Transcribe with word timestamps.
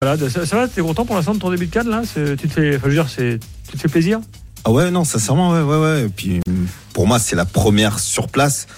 Voilà, 0.00 0.16
ça, 0.30 0.46
ça 0.46 0.54
va, 0.56 0.68
t'es 0.68 0.80
content 0.80 1.04
pour 1.04 1.16
l'instant 1.16 1.34
de 1.34 1.40
ton 1.40 1.50
début 1.50 1.66
de 1.66 1.72
canne 1.72 1.88
là? 1.88 2.02
C'est- 2.04 2.36
Tu 2.36 2.46
te 2.46 2.52
fais, 2.52 2.76
enfin, 2.76 2.82
je 2.84 2.88
veux 2.90 2.94
dire, 2.94 3.08
c'est, 3.08 3.40
tu 3.68 3.72
te 3.76 3.80
fais 3.82 3.88
plaisir? 3.88 4.20
Ah 4.64 4.70
ouais, 4.70 4.92
non, 4.92 5.02
sincèrement, 5.02 5.50
ouais, 5.50 5.62
ouais, 5.62 5.76
ouais. 5.76 6.02
Et 6.04 6.08
puis, 6.08 6.40
pour 6.92 7.08
moi, 7.08 7.18
c'est 7.18 7.34
la 7.34 7.44
première 7.44 7.98
sur 7.98 8.28
place. 8.28 8.68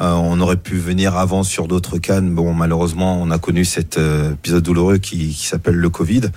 Euh, 0.00 0.12
on 0.12 0.40
aurait 0.40 0.56
pu 0.56 0.78
venir 0.78 1.16
avant 1.18 1.42
sur 1.42 1.68
d'autres 1.68 1.98
cannes. 1.98 2.34
Bon, 2.34 2.54
malheureusement, 2.54 3.20
on 3.20 3.30
a 3.30 3.38
connu 3.38 3.66
cet 3.66 3.98
euh, 3.98 4.32
épisode 4.32 4.62
douloureux 4.62 4.96
qui, 4.96 5.34
qui 5.34 5.46
s'appelle 5.46 5.74
le 5.76 5.90
Covid. 5.90 6.22
Euh, 6.24 6.30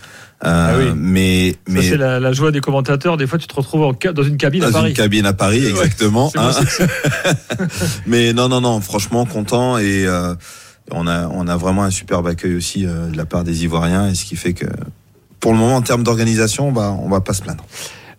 Ah 0.44 0.74
oui. 0.78 0.92
Mais, 0.96 1.52
Ça, 1.54 1.58
mais 1.70 1.82
c'est 1.84 1.98
la, 1.98 2.20
la 2.20 2.34
joie 2.34 2.52
des 2.52 2.60
commentateurs. 2.60 3.16
Des 3.16 3.28
fois, 3.28 3.40
tu 3.40 3.48
te 3.48 3.56
retrouves 3.56 3.84
en 3.84 3.94
dans 4.12 4.24
une 4.24 4.36
cabine 4.38 4.64
à 4.64 4.68
dans 4.72 4.80
Paris. 4.80 4.90
une 4.90 4.96
cabine 4.96 5.26
à 5.26 5.34
Paris, 5.34 5.66
exactement. 5.66 6.32
hein. 6.36 6.52
mais 8.06 8.34
non, 8.34 8.50
non, 8.50 8.60
non, 8.60 8.82
franchement, 8.82 9.26
content 9.26 9.78
et 9.78 10.06
euh, 10.06 10.36
on 10.92 11.08
a, 11.08 11.28
on 11.28 11.48
a 11.48 11.58
vraiment 11.58 11.84
un 11.84 11.92
superbe 11.92 12.28
accueil 12.28 12.56
aussi 12.56 12.86
euh, 12.86 13.08
de 13.08 13.18
la 13.18 13.26
part 13.26 13.44
des 13.44 13.64
Ivoiriens 13.64 14.10
et 14.10 14.16
ce 14.16 14.26
qui 14.26 14.36
fait 14.36 14.54
que, 14.54 14.66
pour 15.40 15.52
le 15.52 15.58
moment, 15.58 15.76
en 15.76 15.82
termes 15.82 16.04
d'organisation, 16.04 16.72
bah, 16.72 16.98
on 17.02 17.10
va 17.10 17.22
pas 17.22 17.34
se 17.34 17.42
plaindre. 17.42 17.66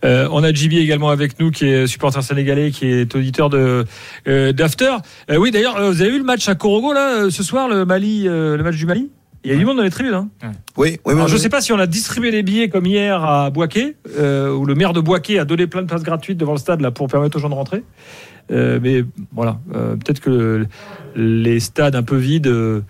Euh, 0.05 0.29
on 0.31 0.45
a 0.45 0.53
JB 0.53 0.75
également 0.75 1.09
avec 1.09 1.41
nous, 1.41 1.51
qui 1.51 1.67
est 1.67 1.87
supporter 1.87 2.23
sénégalais, 2.23 2.71
qui 2.71 2.87
est 2.87 3.15
auditeur 3.15 3.51
de 3.51 3.85
euh, 4.29 4.53
d'After. 4.53 4.93
Euh, 5.31 5.37
oui, 5.37 5.51
d'ailleurs, 5.51 5.77
euh, 5.77 5.91
vous 5.91 6.03
avez 6.03 6.11
vu 6.11 6.19
le 6.19 6.25
match 6.25 6.49
à 6.49 6.55
Korogo 6.55 6.93
là 6.93 7.25
euh, 7.25 7.31
ce 7.31 7.43
soir, 7.43 7.69
le 7.69 7.85
Mali, 7.85 8.29
euh, 8.29 8.57
le 8.57 8.62
match 8.62 8.77
du 8.77 8.87
Mali? 8.87 9.11
Il 9.45 9.53
y 9.53 9.55
a 9.55 9.57
du 9.57 9.65
monde 9.65 9.77
dans 9.77 9.85
les 9.85 9.91
tribunes. 9.91 10.15
Hein. 10.15 10.29
Oui, 10.77 10.98
oui, 11.05 11.12
Alors, 11.12 11.25
oui, 11.25 11.31
je 11.31 11.37
ne 11.37 11.41
sais 11.41 11.48
pas 11.48 11.61
si 11.61 11.73
on 11.73 11.79
a 11.79 11.87
distribué 11.87 12.31
les 12.31 12.43
billets 12.43 12.69
comme 12.69 12.87
hier 12.87 13.25
à 13.25 13.51
Boaké, 13.51 13.97
euh, 14.19 14.53
où 14.53 14.67
le 14.67 14.75
maire 14.75 14.93
de 14.93 15.01
Boaké 15.01 15.39
a 15.39 15.45
donné 15.45 15.67
plein 15.67 15.83
de 15.83 15.87
places 15.87 16.03
gratuites 16.03 16.39
devant 16.39 16.53
le 16.53 16.59
stade 16.59 16.81
là 16.81 16.91
pour 16.91 17.07
permettre 17.07 17.37
aux 17.37 17.41
gens 17.41 17.48
de 17.48 17.55
rentrer. 17.55 17.85
Euh, 18.51 18.79
mais 18.83 19.05
voilà, 19.34 19.59
euh, 19.75 19.97
peut-être 19.97 20.20
que 20.20 20.66
les 21.16 21.61
stades 21.61 21.95
un 21.97 22.02
peu 22.02 22.16
vides, 22.16 22.47
euh, 22.47 22.80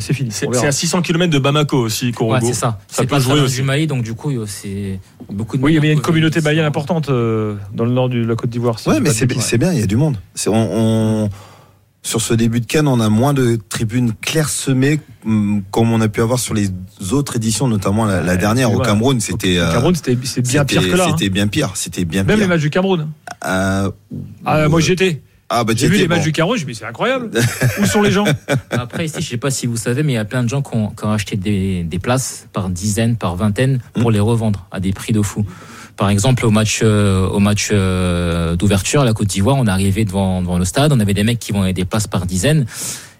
c'est 0.00 0.14
fini. 0.14 0.30
C'est 0.30 0.46
à 0.66 0.72
600 0.72 1.02
km 1.02 1.30
de 1.32 1.38
Bamako 1.38 1.76
aussi, 1.78 2.06
Ouais, 2.06 2.12
Korogo. 2.12 2.46
c'est 2.46 2.54
ça. 2.54 2.78
Ça 2.88 2.96
C'est 2.96 3.02
peut 3.02 3.08
pas 3.10 3.18
jouer 3.20 3.40
aussi. 3.40 3.56
du 3.56 3.62
Mali, 3.62 3.86
donc 3.86 4.02
du 4.02 4.14
coup, 4.14 4.32
c'est 4.46 4.98
beaucoup 5.30 5.56
de. 5.58 5.62
Oui, 5.62 5.74
mais 5.80 5.86
il 5.86 5.88
y 5.88 5.90
a 5.90 5.92
une 5.94 6.00
communauté 6.00 6.40
malienne 6.40 6.64
importante 6.64 7.08
euh, 7.10 7.56
dans 7.74 7.84
le 7.84 7.92
nord 7.92 8.08
de 8.08 8.24
la 8.24 8.34
Côte 8.34 8.50
d'Ivoire. 8.50 8.78
Ouais, 8.86 8.94
dis 8.94 9.00
mais 9.02 9.10
c'est 9.10 9.58
bien, 9.58 9.72
il 9.72 9.80
y 9.80 9.82
a 9.82 9.86
du 9.86 9.96
monde. 9.96 10.16
C'est 10.34 10.48
on, 10.48 11.24
on- 11.24 11.30
sur 12.04 12.20
ce 12.20 12.34
début 12.34 12.58
de 12.60 12.66
Cannes, 12.66 12.88
on 12.88 12.98
a 12.98 13.08
moins 13.08 13.32
de 13.32 13.56
tribunes 13.68 14.12
clairsemées 14.20 14.98
hum, 15.24 15.62
comme 15.70 15.92
on 15.92 16.00
a 16.00 16.08
pu 16.08 16.20
avoir 16.20 16.40
sur 16.40 16.52
les 16.52 16.68
autres 17.12 17.36
éditions, 17.36 17.68
notamment 17.68 18.04
la, 18.06 18.20
la 18.22 18.32
Ouais, 18.32 18.38
dernière 18.38 18.72
au. 18.72 18.80
Cameroun. 18.80 19.20
C'était 19.20 19.54
Cameroun, 19.56 19.94
c'était 19.94 20.16
bien 20.42 20.64
pire 20.64 20.82
que 20.82 20.96
là. 20.96 21.04
hein. 21.06 21.14
C'était 21.16 21.30
bien 21.30 21.46
pire. 21.46 21.70
C'était 21.74 22.04
bien 22.04 22.24
Même 22.24 22.38
les 22.38 22.42
pire. 22.42 22.48
matchs 22.48 22.60
du 22.62 22.70
Cameroun. 22.70 23.06
Euh, 23.44 23.90
Ah, 24.44 24.68
moi 24.68 24.80
j'y 24.80 24.92
étais. 24.92 25.20
ah, 25.48 25.64
bah, 25.64 25.72
J'ai 25.76 25.88
vu 25.88 25.96
les 25.98 26.08
matchs 26.08 26.22
du 26.22 26.32
Cameroun, 26.32 26.56
je 26.58 26.64
me 26.66 26.72
suis 26.72 26.74
dit, 26.74 26.80
mais 26.80 26.86
c'est 26.86 26.88
incroyable. 26.90 27.30
Où 27.80 27.86
sont 27.86 28.02
les 28.02 28.10
gens? 28.10 28.24
Après, 28.70 29.04
ici, 29.06 29.20
je 29.20 29.28
sais 29.28 29.36
pas 29.36 29.50
si 29.50 29.66
vous 29.66 29.76
savez, 29.76 30.02
mais 30.02 30.12
il 30.12 30.16
y 30.16 30.18
a 30.18 30.24
plein 30.24 30.42
de 30.42 30.48
gens 30.48 30.62
qui 30.62 30.76
ont, 30.76 30.88
qui 30.90 31.04
ont 31.04 31.12
acheté 31.12 31.36
des, 31.36 31.82
des 31.84 31.98
places 31.98 32.46
par 32.52 32.68
dizaines, 32.70 33.16
par 33.16 33.36
vingtaines, 33.36 33.80
pour 34.00 34.10
les 34.10 34.20
revendre 34.20 34.66
à 34.70 34.80
des 34.80 34.92
prix 34.92 35.12
de 35.12 35.22
fou. 35.22 35.44
Par 35.96 36.08
exemple, 36.08 36.46
au 36.46 36.50
match, 36.50 36.80
euh, 36.82 37.28
au 37.28 37.38
match 37.38 37.68
euh, 37.70 38.56
d'ouverture, 38.56 39.02
à 39.02 39.04
la 39.04 39.12
Côte 39.12 39.28
d'Ivoire, 39.28 39.56
on 39.56 39.66
est 39.66 39.70
arrivé 39.70 40.04
devant, 40.06 40.40
devant 40.40 40.56
le 40.58 40.64
stade, 40.64 40.90
on 40.92 41.00
avait 41.00 41.12
des 41.14 41.22
mecs 41.22 41.38
qui 41.38 41.52
vendaient 41.52 41.74
des 41.74 41.84
places 41.84 42.06
par 42.06 42.24
dizaines. 42.24 42.64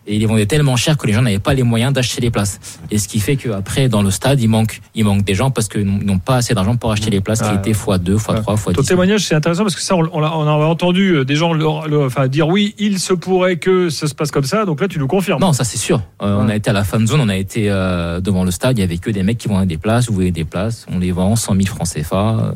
Et 0.07 0.17
ils 0.17 0.19
les 0.19 0.27
vendaient 0.27 0.47
tellement 0.47 0.75
cher 0.77 0.97
que 0.99 1.07
les 1.07 1.13
gens 1.13 1.23
n'avaient 1.23 1.39
pas 1.39 1.55
les 1.55 1.63
moyens 1.63 1.93
d'acheter 1.93 2.21
les 2.21 2.31
places. 2.31 2.59
Et 2.91 2.99
ce 2.99 3.07
qui 3.07 3.21
fait 3.21 3.37
qu'après, 3.37 3.89
dans 3.89 4.03
le 4.03 4.11
stade, 4.11 4.41
il 4.41 4.49
manque, 4.49 4.81
il 4.97 5.05
manque 5.05 5.23
des 5.25 5.35
gens 5.35 5.51
parce 5.53 5.69
qu'ils 5.69 5.85
n'ont- 5.87 6.19
pas 6.19 6.37
assez 6.37 6.55
d'argent 6.55 6.77
pour 6.77 6.91
acheter 6.93 7.11
les 7.11 7.21
places 7.21 7.41
qui 7.41 7.49
étaient 7.55 7.73
x2, 7.73 8.17
x3, 8.17 8.43
x10. 8.57 8.73
Ton 8.75 8.83
témoignage, 8.83 9.25
c'est 9.27 9.35
intéressant 9.35 9.63
parce 9.63 9.75
que 9.77 9.81
ça, 9.81 9.95
on, 9.97 10.09
on 10.13 10.23
a, 10.25 10.29
on 10.31 10.43
a 10.49 10.65
entendu 10.67 11.17
euh, 11.17 11.25
des 11.25 11.37
gens 11.37 11.53
le- 11.53 11.89
le- 11.89 12.05
enfin, 12.05 12.27
dire 12.29 12.49
oui, 12.49 12.75
il 12.79 12.99
se 12.99 13.13
pourrait 13.13 13.57
que 13.59 13.91
ça 13.91 14.07
se 14.09 14.15
passe 14.15 14.31
comme 14.31 14.45
ça. 14.45 14.65
Donc 14.65 14.81
là, 14.81 14.89
tu 14.89 14.99
nous 14.99 15.07
confirmes. 15.07 15.41
Non, 15.41 15.53
ça 15.53 15.63
c'est 15.65 15.79
sûr. 15.79 16.03
Euh, 16.23 16.37
On 16.41 16.49
a 16.49 16.57
été 16.57 16.71
à 16.71 16.73
la 16.73 16.85
fan 16.85 17.07
zone, 17.07 17.21
on 17.21 17.29
a 17.29 17.37
été 17.37 17.71
euh, 17.71 18.21
devant 18.21 18.45
le 18.45 18.51
stade, 18.51 18.79
il 18.79 18.81
y 18.81 18.85
avait 18.85 18.99
que 18.99 19.11
des 19.11 19.23
mecs 19.23 19.39
qui 19.39 19.49
vendaient 19.49 19.67
des 19.67 19.79
places, 19.79 20.09
vous 20.09 20.15
voyez 20.15 20.33
des 20.33 20.45
places, 20.45 20.85
on 20.93 20.99
les 20.99 21.13
vend 21.13 21.37
100 21.37 21.55
000 21.55 21.67
francs 21.67 21.89
CFA. 21.89 22.17
euh, 22.17 22.53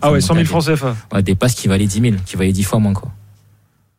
ah 0.00 0.10
ouais, 0.12 0.20
100 0.20 0.34
000 0.34 0.38
des- 0.40 0.44
francs 0.44 0.64
CFA. 0.64 0.96
ouais, 1.12 1.22
des 1.22 1.34
places 1.34 1.54
qui 1.54 1.68
valaient 1.68 1.86
10 1.86 2.00
000, 2.00 2.14
qui 2.26 2.36
valaient 2.36 2.52
10 2.52 2.62
fois 2.64 2.78
moins 2.80 2.92
quoi. 2.92 3.10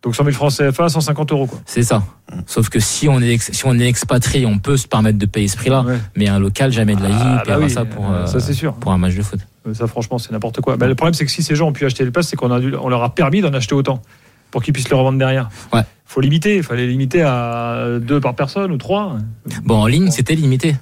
Donc 0.01 0.15
100 0.15 0.23
000 0.23 0.33
francs 0.35 0.53
CFA, 0.55 0.87
150 0.87 1.31
euros. 1.33 1.45
Quoi. 1.47 1.59
C'est 1.65 1.83
ça. 1.83 2.03
Sauf 2.45 2.69
que 2.69 2.79
si 2.79 3.09
on 3.09 3.21
est 3.21 3.33
ex- 3.33 3.51
si 3.51 3.65
on 3.65 3.77
est 3.77 3.87
expatrié, 3.87 4.45
on 4.45 4.57
peut 4.57 4.77
se 4.77 4.87
permettre 4.87 5.17
de 5.17 5.25
payer 5.25 5.49
ce 5.49 5.57
prix-là, 5.57 5.81
Ouais. 5.81 5.97
mais 6.15 6.29
un 6.29 6.39
local 6.39 6.71
jamais 6.71 6.95
de 6.95 7.01
la 7.01 7.09
vie 7.09 7.15
Ah, 7.19 7.43
bah 7.45 7.57
oui, 7.59 7.69
ça 7.69 7.83
pour 7.83 8.09
euh, 8.09 8.23
euh, 8.23 8.25
ça 8.25 8.39
sûr. 8.53 8.73
pour 8.75 8.93
un 8.93 8.97
match 8.97 9.15
de 9.15 9.21
foot. 9.21 9.39
Euh, 9.67 9.73
Ça, 9.73 9.87
franchement, 9.87 10.17
c'est 10.17 10.31
n'importe 10.31 10.61
quoi. 10.61 10.77
Bah, 10.77 10.87
le 10.87 10.95
problème, 10.95 11.13
c'est 11.13 11.25
que 11.25 11.31
si 11.31 11.43
ces 11.43 11.53
gens 11.55 11.67
ont 11.67 11.73
pu 11.73 11.85
acheter 11.85 12.05
les 12.05 12.11
places, 12.11 12.29
c'est 12.29 12.37
qu'on 12.37 12.49
on 12.49 12.87
leur 12.89 13.03
a 13.03 13.13
permis 13.13 13.41
d'en 13.41 13.53
acheter 13.53 13.75
autant 13.75 14.01
pour 14.51 14.63
qu'ils 14.63 14.73
puissent 14.73 14.89
le 14.89 14.95
revendre 14.95 15.17
derrière. 15.19 15.49
Ouais. 15.73 15.81
faut 16.05 16.21
limiter. 16.21 16.55
Il 16.55 16.63
fallait 16.63 16.87
limiter 16.87 17.21
à 17.23 17.99
deux 18.01 18.21
par 18.21 18.35
personne 18.35 18.71
ou 18.71 18.77
trois. 18.77 19.17
Bon, 19.65 19.81
en 19.81 19.87
ligne, 19.87 20.11
c'était 20.11 20.33
limité. 20.35 20.77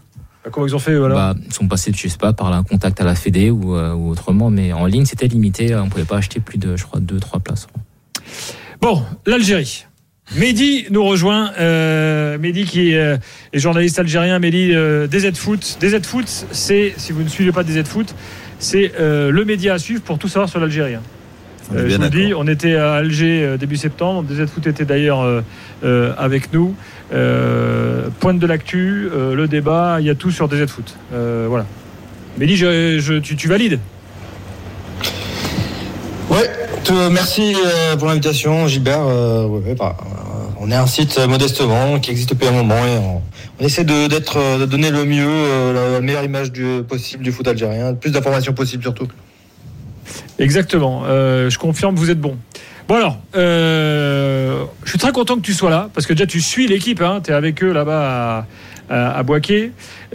Bah, 0.46 0.52
Comment 0.52 0.68
ils 0.68 0.76
ont 0.76 0.80
fait 0.80 0.96
voilà. 0.96 1.16
Bah, 1.16 1.36
ils 1.44 1.54
sont 1.54 1.68
passés, 1.68 1.92
je 1.92 2.08
sais 2.08 2.18
pas, 2.20 2.34
par 2.34 2.54
un 2.54 2.62
contact 2.62 3.02
à 3.02 3.04
la 3.04 3.16
Fédé 3.16 3.50
ou, 3.50 3.76
euh, 3.76 3.94
ou 3.94 4.10
autrement, 4.12 4.52
mais 4.52 4.74
en 4.74 4.86
ligne, 4.86 5.06
c'était 5.06 5.28
limité. 5.28 5.76
On 5.76 5.90
pouvait 5.90 6.06
pas 6.06 6.18
acheter 6.18 6.40
plus 6.40 6.60
de, 6.60 6.76
je 6.78 6.84
crois, 6.86 7.00
deux, 7.00 7.20
trois 7.20 7.40
places. 7.40 7.68
Bon, 8.82 9.02
l'Algérie. 9.26 9.86
Mehdi 10.36 10.86
nous 10.92 11.04
rejoint. 11.04 11.52
Euh, 11.58 12.38
Mehdi 12.38 12.66
qui 12.66 12.96
euh, 12.96 13.18
est 13.54 13.60
journaliste 13.60 13.98
algérien. 14.00 14.40
Mehdi, 14.40 14.72
euh, 14.74 15.08
DZ 15.08 15.34
Foot. 15.36 15.78
DZ 15.80 16.02
Foot, 16.06 16.26
c'est, 16.52 16.94
si 16.98 17.12
vous 17.14 17.24
ne 17.24 17.30
suivez 17.30 17.52
pas 17.52 17.64
DZ 17.64 17.84
Foot, 17.86 18.14
c'est 18.60 18.92
euh, 19.00 19.32
le 19.32 19.46
média 19.46 19.74
à 19.76 19.80
suivre 19.80 20.02
pour 20.02 20.20
tout 20.20 20.28
savoir 20.28 20.50
sur 20.50 20.60
l'Algérie. 20.60 20.96
hein. 20.96 21.02
Euh, 21.76 21.90
je 21.90 21.96
vous 21.98 22.02
le 22.02 22.10
dis, 22.10 22.34
on 22.34 22.48
était 22.48 22.76
à 22.76 22.94
Alger 22.96 23.44
euh, 23.44 23.58
début 23.58 23.78
septembre. 23.78 24.24
DZ 24.24 24.48
Foot 24.48 24.68
était 24.68 24.86
d'ailleurs 24.86 25.22
euh, 25.22 25.42
euh, 25.84 26.14
avec 26.18 26.54
nous. 26.54 26.76
Euh, 27.14 28.10
pointe 28.20 28.40
de 28.40 28.48
l'actu, 28.48 29.10
euh, 29.14 29.34
le 29.34 29.48
débat, 29.48 29.98
il 30.00 30.06
y 30.06 30.10
a 30.10 30.16
tout 30.16 30.32
sur 30.32 30.48
DZ 30.50 30.68
Foot. 30.68 30.96
Euh, 31.14 31.46
voilà. 31.50 31.66
Mehdi, 32.38 32.56
je, 32.58 33.00
je- 33.00 33.20
tu, 33.20 33.36
tu 33.36 33.48
valides? 33.48 33.80
Ouais, 36.30 36.50
te- 36.88 37.10
merci 37.10 37.54
euh, 37.54 37.98
pour 37.98 38.08
l'invitation, 38.08 38.68
Gilbert. 38.68 39.02
Euh, 39.02 39.48
bah, 39.78 39.98
euh, 40.00 40.06
on 40.60 40.72
est 40.72 40.76
un 40.76 40.88
site 40.88 41.18
euh, 41.20 41.28
modestement 41.28 42.00
qui 42.00 42.12
existe 42.12 42.30
depuis 42.30 42.48
un 42.48 42.52
moment 42.52 42.78
et 42.86 42.98
on, 42.98 43.22
essaie 43.64 43.84
de, 43.84 44.08
d'être, 44.08 44.38
euh, 44.38 44.60
de 44.60 44.66
donner 44.66 44.90
le 44.92 45.04
mieux, 45.04 45.28
euh, 45.28 45.94
la 45.94 46.02
meilleure 46.02 46.24
image 46.24 46.52
possible 46.88 47.24
du 47.24 47.32
foot 47.32 47.48
algérien, 47.48 47.94
plus 47.94 48.12
d'informations 48.12 48.54
possible 48.54 48.84
surtout. 48.84 49.08
Exactement. 50.40 51.04
Euh, 51.06 51.50
je 51.50 51.58
confirme, 51.58 51.96
vous 51.96 52.10
êtes 52.10 52.22
bon. 52.22 52.38
Bon 52.88 52.96
alors, 52.96 53.18
euh, 53.36 54.64
je 54.86 54.90
suis 54.92 55.00
très 55.00 55.12
content 55.12 55.36
que 55.36 55.42
tu 55.42 55.54
sois 55.54 55.70
là 55.70 55.90
parce 55.94 56.08
que 56.08 56.14
déjà 56.14 56.26
tu 56.26 56.40
suis 56.40 56.68
l'équipe. 56.68 57.02
Hein, 57.02 57.20
tu 57.22 57.32
es 57.32 57.34
avec 57.34 57.62
eux 57.64 57.74
là-bas 57.74 58.46
à, 58.90 59.20
à. 59.20 59.24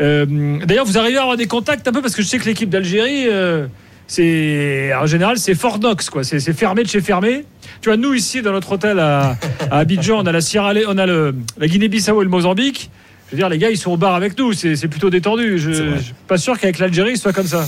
Euh, 0.01 0.59
D'ailleurs, 0.65 0.87
vous 0.87 0.97
arrivez 0.97 1.19
à 1.19 1.23
avoir 1.23 1.37
des 1.37 1.47
contacts 1.47 1.87
un 1.87 1.93
peu 1.93 2.01
parce 2.01 2.15
que 2.15 2.23
je 2.23 2.29
sais 2.29 2.39
que 2.39 2.47
l'équipe 2.47 2.71
d'Algérie, 2.71 3.27
euh, 3.29 3.67
c'est 4.13 4.93
en 4.95 5.07
général 5.07 5.39
c'est 5.39 5.55
Fort 5.55 5.79
Knox 5.79 6.11
quoi. 6.11 6.23
C'est 6.23 6.39
c'est 6.39 6.53
fermé 6.53 6.83
de 6.83 6.89
chez 6.89 7.01
fermé. 7.01 7.45
Tu 7.81 7.89
vois, 7.89 7.97
nous 7.97 8.13
ici 8.13 8.43
dans 8.43 8.53
notre 8.53 8.73
hôtel 8.73 8.99
à, 8.99 9.37
à 9.71 9.79
Abidjan, 9.79 10.19
on 10.23 10.27
a 10.27 10.33
la 10.33 10.41
Sierra, 10.43 10.75
Leone- 10.75 10.85
on 10.89 10.99
a 10.99 11.07
le, 11.07 11.35
la 11.59 11.67
Guinée-Bissau 11.67 12.21
et 12.21 12.25
le 12.25 12.31
Mozambique. 12.31 12.91
Je 13.27 13.33
veux 13.33 13.39
dire, 13.39 13.49
les 13.49 13.57
gars, 13.59 13.71
ils 13.71 13.79
sont 13.79 13.91
au 13.93 13.97
bar 13.97 14.15
avec 14.15 14.39
nous. 14.39 14.53
C'est 14.53 14.77
c'est 14.77 14.89
plutôt 14.89 15.09
détendu. 15.09 15.59
Je, 15.59 15.73
je 15.73 15.99
suis 16.03 16.15
pas 16.29 16.37
sûr 16.37 16.59
qu'avec 16.59 16.79
l'Algérie, 16.79 17.17
ce 17.17 17.23
soit 17.23 17.33
comme 17.33 17.47
ça. 17.47 17.65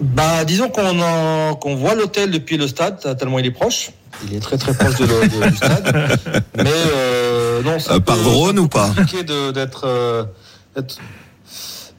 Bah, 0.00 0.44
disons 0.44 0.68
qu'on 0.68 1.00
en- 1.00 1.54
qu'on 1.54 1.76
voit 1.76 1.94
l'hôtel 1.94 2.30
depuis 2.32 2.56
le 2.56 2.66
stade, 2.66 2.98
tellement 3.18 3.38
il 3.38 3.46
est 3.46 3.50
proche. 3.52 3.90
Il 4.28 4.34
est 4.36 4.40
très 4.40 4.58
très 4.58 4.74
proche 4.74 4.96
de 4.96 5.04
le- 5.06 5.28
de- 5.28 5.50
du 5.50 5.56
stade. 5.56 6.18
Mais 6.56 6.64
euh, 6.96 7.62
non, 7.62 7.76
Euh, 7.90 8.00
par 8.00 8.16
drone 8.18 8.58
ou 8.58 8.66
pas 8.68 8.88
compliqué 8.88 9.22
de- 9.22 9.52
d'être. 9.52 9.86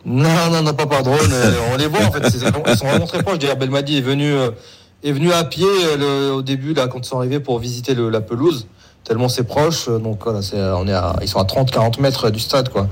Non, 0.06 0.30
non, 0.52 0.62
non, 0.64 0.74
pas 0.74 0.86
par 0.86 1.04
drone. 1.04 1.18
euh, 1.32 1.52
on 1.74 1.78
les 1.78 1.88
voit 1.88 2.04
en 2.06 2.12
fait. 2.12 2.24
Ils 2.34 2.76
sont 2.78 2.86
vraiment 2.86 3.08
très 3.08 3.24
proches. 3.24 3.40
D'ailleurs, 3.40 3.58
Belmadi 3.58 3.98
est 3.98 4.02
venu, 4.02 4.32
euh, 4.32 4.52
est 5.04 5.12
venu 5.12 5.32
à 5.32 5.44
pied 5.44 5.66
euh, 5.66 5.98
le- 6.30 6.34
au 6.34 6.42
début 6.42 6.74
là 6.74 6.88
quand 6.88 7.00
ils 7.00 7.06
sont 7.10 7.18
arrivés 7.18 7.40
pour 7.40 7.60
visiter 7.60 7.96
le- 7.96 8.10
la 8.10 8.22
pelouse. 8.22 8.68
Tellement 9.04 9.30
c'est 9.30 9.44
proche. 9.44 9.88
euh, 9.88 10.00
Donc 10.00 10.24
voilà, 10.24 10.42
c'est, 10.42 10.58
on 10.60 10.88
est 10.88 10.94
à, 10.94 11.16
ils 11.22 11.28
sont 11.28 11.40
à 11.40 11.44
30-40 11.46 12.00
mètres 12.02 12.30
du 12.30 12.40
stade 12.40 12.70
quoi. 12.70 12.88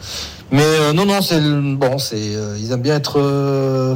Mais 0.52 0.64
euh, 0.64 0.94
non, 0.94 1.06
non, 1.06 1.22
c'est 1.22 1.40
le- 1.40 1.76
bon, 1.76 1.98
c'est 1.98 2.16
euh, 2.36 2.58
ils 2.60 2.72
aiment 2.72 2.82
bien 2.82 2.96
être 2.96 3.20
euh, 3.20 3.96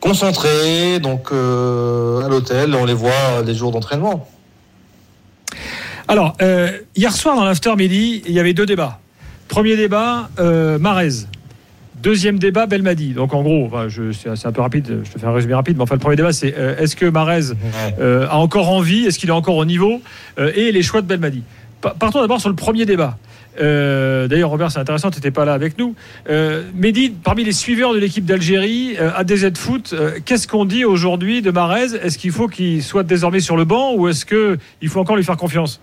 concentrés. 0.00 1.00
Donc 1.00 1.32
euh, 1.32 2.22
à 2.24 2.28
l'hôtel, 2.28 2.74
on 2.74 2.84
les 2.84 2.94
voit 2.94 3.42
les 3.44 3.54
jours 3.54 3.72
d'entraînement. 3.72 4.26
Alors, 6.08 6.34
euh, 6.42 6.68
hier 6.96 7.12
soir 7.14 7.36
dans 7.36 7.44
l'after 7.44 7.74
midi, 7.76 8.22
il 8.26 8.32
y 8.32 8.40
avait 8.40 8.52
deux 8.52 8.66
débats. 8.66 8.98
Premier 9.48 9.76
débat, 9.76 10.28
euh, 10.38 10.78
Marez. 10.78 11.26
Deuxième 12.04 12.38
débat, 12.38 12.66
Belmadi. 12.66 13.14
Donc 13.14 13.32
en 13.32 13.42
gros, 13.42 13.64
enfin, 13.66 13.86
c'est 13.88 14.46
un 14.46 14.52
peu 14.52 14.60
rapide, 14.60 15.00
je 15.04 15.10
te 15.10 15.18
fais 15.18 15.26
un 15.26 15.32
résumé 15.32 15.54
rapide, 15.54 15.76
mais 15.78 15.82
enfin 15.82 15.94
le 15.94 16.00
premier 16.00 16.16
débat 16.16 16.32
c'est 16.34 16.54
euh, 16.58 16.76
est-ce 16.76 16.96
que 16.96 17.06
Marez 17.06 17.40
euh, 17.98 18.26
a 18.28 18.36
encore 18.36 18.68
envie, 18.70 19.06
est-ce 19.06 19.18
qu'il 19.18 19.30
est 19.30 19.32
encore 19.32 19.56
au 19.56 19.64
niveau, 19.64 20.02
euh, 20.38 20.52
et 20.54 20.70
les 20.70 20.82
choix 20.82 21.00
de 21.00 21.06
Belmadi. 21.06 21.42
Pa- 21.80 21.94
Partons 21.98 22.20
d'abord 22.20 22.40
sur 22.40 22.50
le 22.50 22.54
premier 22.56 22.84
débat. 22.84 23.16
D'ailleurs, 23.58 24.50
Robert, 24.50 24.70
c'est 24.72 24.80
intéressant, 24.80 25.10
tu 25.10 25.18
n'étais 25.18 25.30
pas 25.30 25.44
là 25.44 25.54
avec 25.54 25.78
nous. 25.78 25.94
Mehdi, 26.74 27.10
parmi 27.22 27.44
les 27.44 27.52
suiveurs 27.52 27.94
de 27.94 27.98
l'équipe 27.98 28.24
d'Algérie, 28.26 28.96
à 28.98 29.22
DZ 29.24 29.56
Foot, 29.56 29.94
qu'est-ce 30.24 30.48
qu'on 30.48 30.64
dit 30.64 30.84
aujourd'hui 30.84 31.40
de 31.40 31.50
Marez? 31.52 31.94
Est-ce 32.02 32.18
qu'il 32.18 32.32
faut 32.32 32.48
qu'il 32.48 32.82
soit 32.82 33.04
désormais 33.04 33.38
sur 33.40 33.56
le 33.56 33.64
banc 33.64 33.94
ou 33.94 34.08
est-ce 34.08 34.26
qu'il 34.26 34.88
faut 34.88 34.98
encore 35.00 35.14
lui 35.16 35.22
faire 35.24 35.36
confiance? 35.36 35.80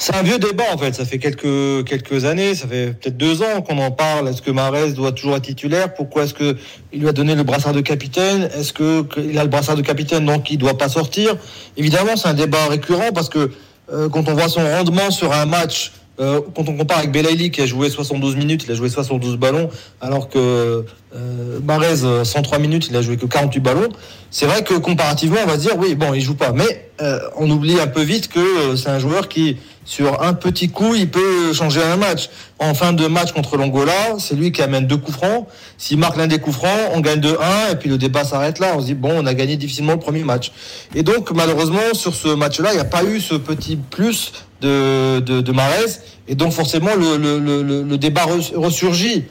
C'est 0.00 0.14
un 0.16 0.22
vieux 0.22 0.38
débat 0.38 0.64
en 0.72 0.78
fait. 0.78 0.94
Ça 0.94 1.04
fait 1.04 1.18
quelques 1.18 1.84
quelques 1.84 2.24
années, 2.24 2.54
ça 2.54 2.66
fait 2.66 2.94
peut-être 2.98 3.16
deux 3.16 3.42
ans 3.42 3.60
qu'on 3.60 3.78
en 3.78 3.90
parle. 3.90 4.28
Est-ce 4.28 4.42
que 4.42 4.50
Marès 4.50 4.94
doit 4.94 5.12
toujours 5.12 5.36
être 5.36 5.44
titulaire? 5.44 5.94
Pourquoi 5.94 6.24
est-ce 6.24 6.34
que 6.34 6.56
il 6.92 7.00
lui 7.00 7.08
a 7.08 7.12
donné 7.12 7.34
le 7.34 7.42
brassard 7.42 7.74
de 7.74 7.82
capitaine? 7.82 8.48
Est-ce 8.56 8.72
que 8.72 9.02
qu'il 9.02 9.38
a 9.38 9.44
le 9.44 9.50
brassard 9.50 9.76
de 9.76 9.82
capitaine 9.82 10.24
donc 10.24 10.50
il 10.50 10.56
doit 10.56 10.78
pas 10.78 10.88
sortir? 10.88 11.36
Évidemment, 11.76 12.16
c'est 12.16 12.28
un 12.28 12.34
débat 12.34 12.66
récurrent 12.68 13.12
parce 13.14 13.28
que 13.28 13.50
euh, 13.92 14.08
quand 14.08 14.28
on 14.28 14.34
voit 14.34 14.48
son 14.48 14.62
rendement 14.62 15.10
sur 15.10 15.32
un 15.32 15.44
match 15.44 15.92
euh, 16.20 16.40
quand 16.54 16.68
on 16.68 16.76
compare 16.76 16.98
avec 16.98 17.12
Belaïli 17.12 17.50
qui 17.50 17.62
a 17.62 17.66
joué 17.66 17.88
72 17.88 18.36
minutes, 18.36 18.64
il 18.64 18.72
a 18.72 18.74
joué 18.74 18.90
72 18.90 19.36
ballons, 19.38 19.70
alors 20.02 20.28
que 20.28 20.84
euh, 21.16 21.58
Barez, 21.60 22.24
103 22.24 22.58
minutes, 22.58 22.88
il 22.90 22.96
a 22.96 23.02
joué 23.02 23.16
que 23.16 23.24
48 23.24 23.60
ballons. 23.60 23.88
C'est 24.30 24.46
vrai 24.46 24.62
que 24.62 24.74
comparativement, 24.74 25.38
on 25.42 25.46
va 25.46 25.54
se 25.54 25.60
dire 25.60 25.78
oui, 25.78 25.94
bon, 25.94 26.12
il 26.12 26.20
joue 26.20 26.34
pas, 26.34 26.52
mais 26.52 26.90
euh, 27.00 27.18
on 27.36 27.50
oublie 27.50 27.80
un 27.80 27.86
peu 27.86 28.02
vite 28.02 28.28
que 28.28 28.38
euh, 28.38 28.76
c'est 28.76 28.90
un 28.90 28.98
joueur 28.98 29.28
qui, 29.28 29.56
sur 29.84 30.22
un 30.22 30.34
petit 30.34 30.68
coup, 30.68 30.94
il 30.94 31.10
peut 31.10 31.52
changer 31.52 31.82
un 31.82 31.96
match. 31.96 32.28
En 32.58 32.74
fin 32.74 32.92
de 32.92 33.06
match 33.06 33.32
contre 33.32 33.56
l'Angola, 33.56 33.92
c'est 34.18 34.34
lui 34.34 34.52
qui 34.52 34.62
amène 34.62 34.86
deux 34.86 34.98
coups 34.98 35.16
francs. 35.16 35.46
S'il 35.78 35.98
marque 35.98 36.16
l'un 36.16 36.26
des 36.26 36.38
coups 36.38 36.56
francs, 36.56 36.90
on 36.92 37.00
gagne 37.00 37.20
de 37.20 37.36
1 37.68 37.72
et 37.72 37.76
puis 37.76 37.88
le 37.88 37.98
débat 37.98 38.24
s'arrête 38.24 38.58
là. 38.58 38.72
On 38.76 38.80
se 38.80 38.86
dit 38.86 38.94
bon, 38.94 39.10
on 39.14 39.26
a 39.26 39.34
gagné 39.34 39.56
difficilement 39.56 39.92
le 39.92 39.98
premier 39.98 40.22
match. 40.22 40.52
Et 40.94 41.02
donc 41.02 41.30
malheureusement 41.32 41.94
sur 41.94 42.14
ce 42.14 42.28
match-là, 42.28 42.70
il 42.72 42.74
n'y 42.74 42.80
a 42.80 42.84
pas 42.84 43.04
eu 43.04 43.20
ce 43.20 43.34
petit 43.34 43.76
plus 43.76 44.32
de 44.60 45.20
de, 45.20 45.40
de 45.40 45.52
Marez 45.52 46.00
et 46.28 46.34
donc 46.34 46.52
forcément 46.52 46.94
le 46.94 47.16
le, 47.16 47.38
le, 47.38 47.82
le 47.82 47.98
débat 47.98 48.26
ressurgit. 48.54 49.24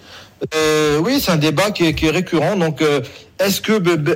Euh, 0.55 0.99
oui, 0.99 1.19
c'est 1.19 1.31
un 1.31 1.37
débat 1.37 1.71
qui 1.71 1.85
est, 1.85 2.03
est 2.03 2.09
récurrent. 2.09 2.55
Donc, 2.55 2.81
euh, 2.81 3.01
est-ce 3.39 3.61
que 3.61 3.73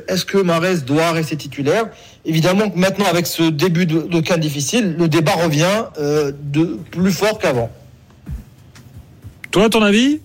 est-ce 0.08 0.26
que 0.26 0.38
Marès 0.38 0.86
doit 0.86 1.12
rester 1.12 1.36
titulaire? 1.36 1.86
Évidemment 2.26 2.70
que 2.70 2.78
maintenant, 2.78 3.06
avec 3.06 3.28
ce 3.28 3.44
début 3.44 3.86
de, 3.86 4.02
de 4.02 4.20
cas 4.22 4.38
difficile, 4.38 4.96
le 4.98 5.08
débat 5.10 5.34
revient 5.34 5.86
euh, 5.98 6.32
de 6.42 6.80
plus 6.92 7.12
fort 7.12 7.38
qu'avant. 7.38 7.70
Toi, 9.52 9.70
ton 9.70 9.82
avis? 9.82 10.22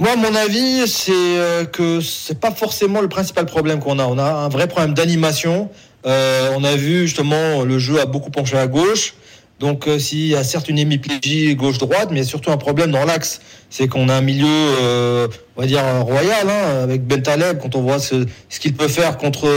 Moi, 0.00 0.16
mon 0.16 0.34
avis, 0.34 0.88
c'est 0.88 1.12
euh, 1.12 1.64
que 1.64 2.00
c'est 2.00 2.40
pas 2.40 2.50
forcément 2.50 3.00
le 3.00 3.08
principal 3.08 3.46
problème 3.46 3.78
qu'on 3.78 4.00
a. 4.00 4.04
On 4.04 4.18
a 4.18 4.24
un 4.24 4.48
vrai 4.48 4.66
problème 4.66 4.94
d'animation. 4.94 5.70
Euh, 6.04 6.50
on 6.56 6.64
a 6.64 6.74
vu 6.74 7.06
justement 7.06 7.62
le 7.62 7.78
jeu 7.78 8.00
a 8.00 8.04
beaucoup 8.04 8.30
penché 8.30 8.58
à 8.58 8.66
gauche. 8.66 9.14
Donc, 9.64 9.88
euh, 9.88 9.98
s'il 9.98 10.26
y 10.26 10.36
a 10.36 10.44
certes 10.44 10.68
une 10.68 10.78
hémiplégie 10.78 11.54
gauche-droite, 11.56 12.10
mais 12.10 12.22
surtout 12.22 12.50
un 12.50 12.58
problème 12.58 12.90
dans 12.90 13.06
l'axe. 13.06 13.40
C'est 13.70 13.88
qu'on 13.88 14.10
a 14.10 14.14
un 14.14 14.20
milieu, 14.20 14.44
euh, 14.46 15.26
on 15.56 15.62
va 15.62 15.66
dire, 15.66 15.82
royal, 16.02 16.50
hein, 16.50 16.82
avec 16.82 17.06
Bentaleb, 17.06 17.60
quand 17.62 17.74
on 17.74 17.80
voit 17.80 17.98
ce, 17.98 18.26
qu'il 18.60 18.74
peut 18.74 18.88
faire 18.88 19.16
contre, 19.16 19.48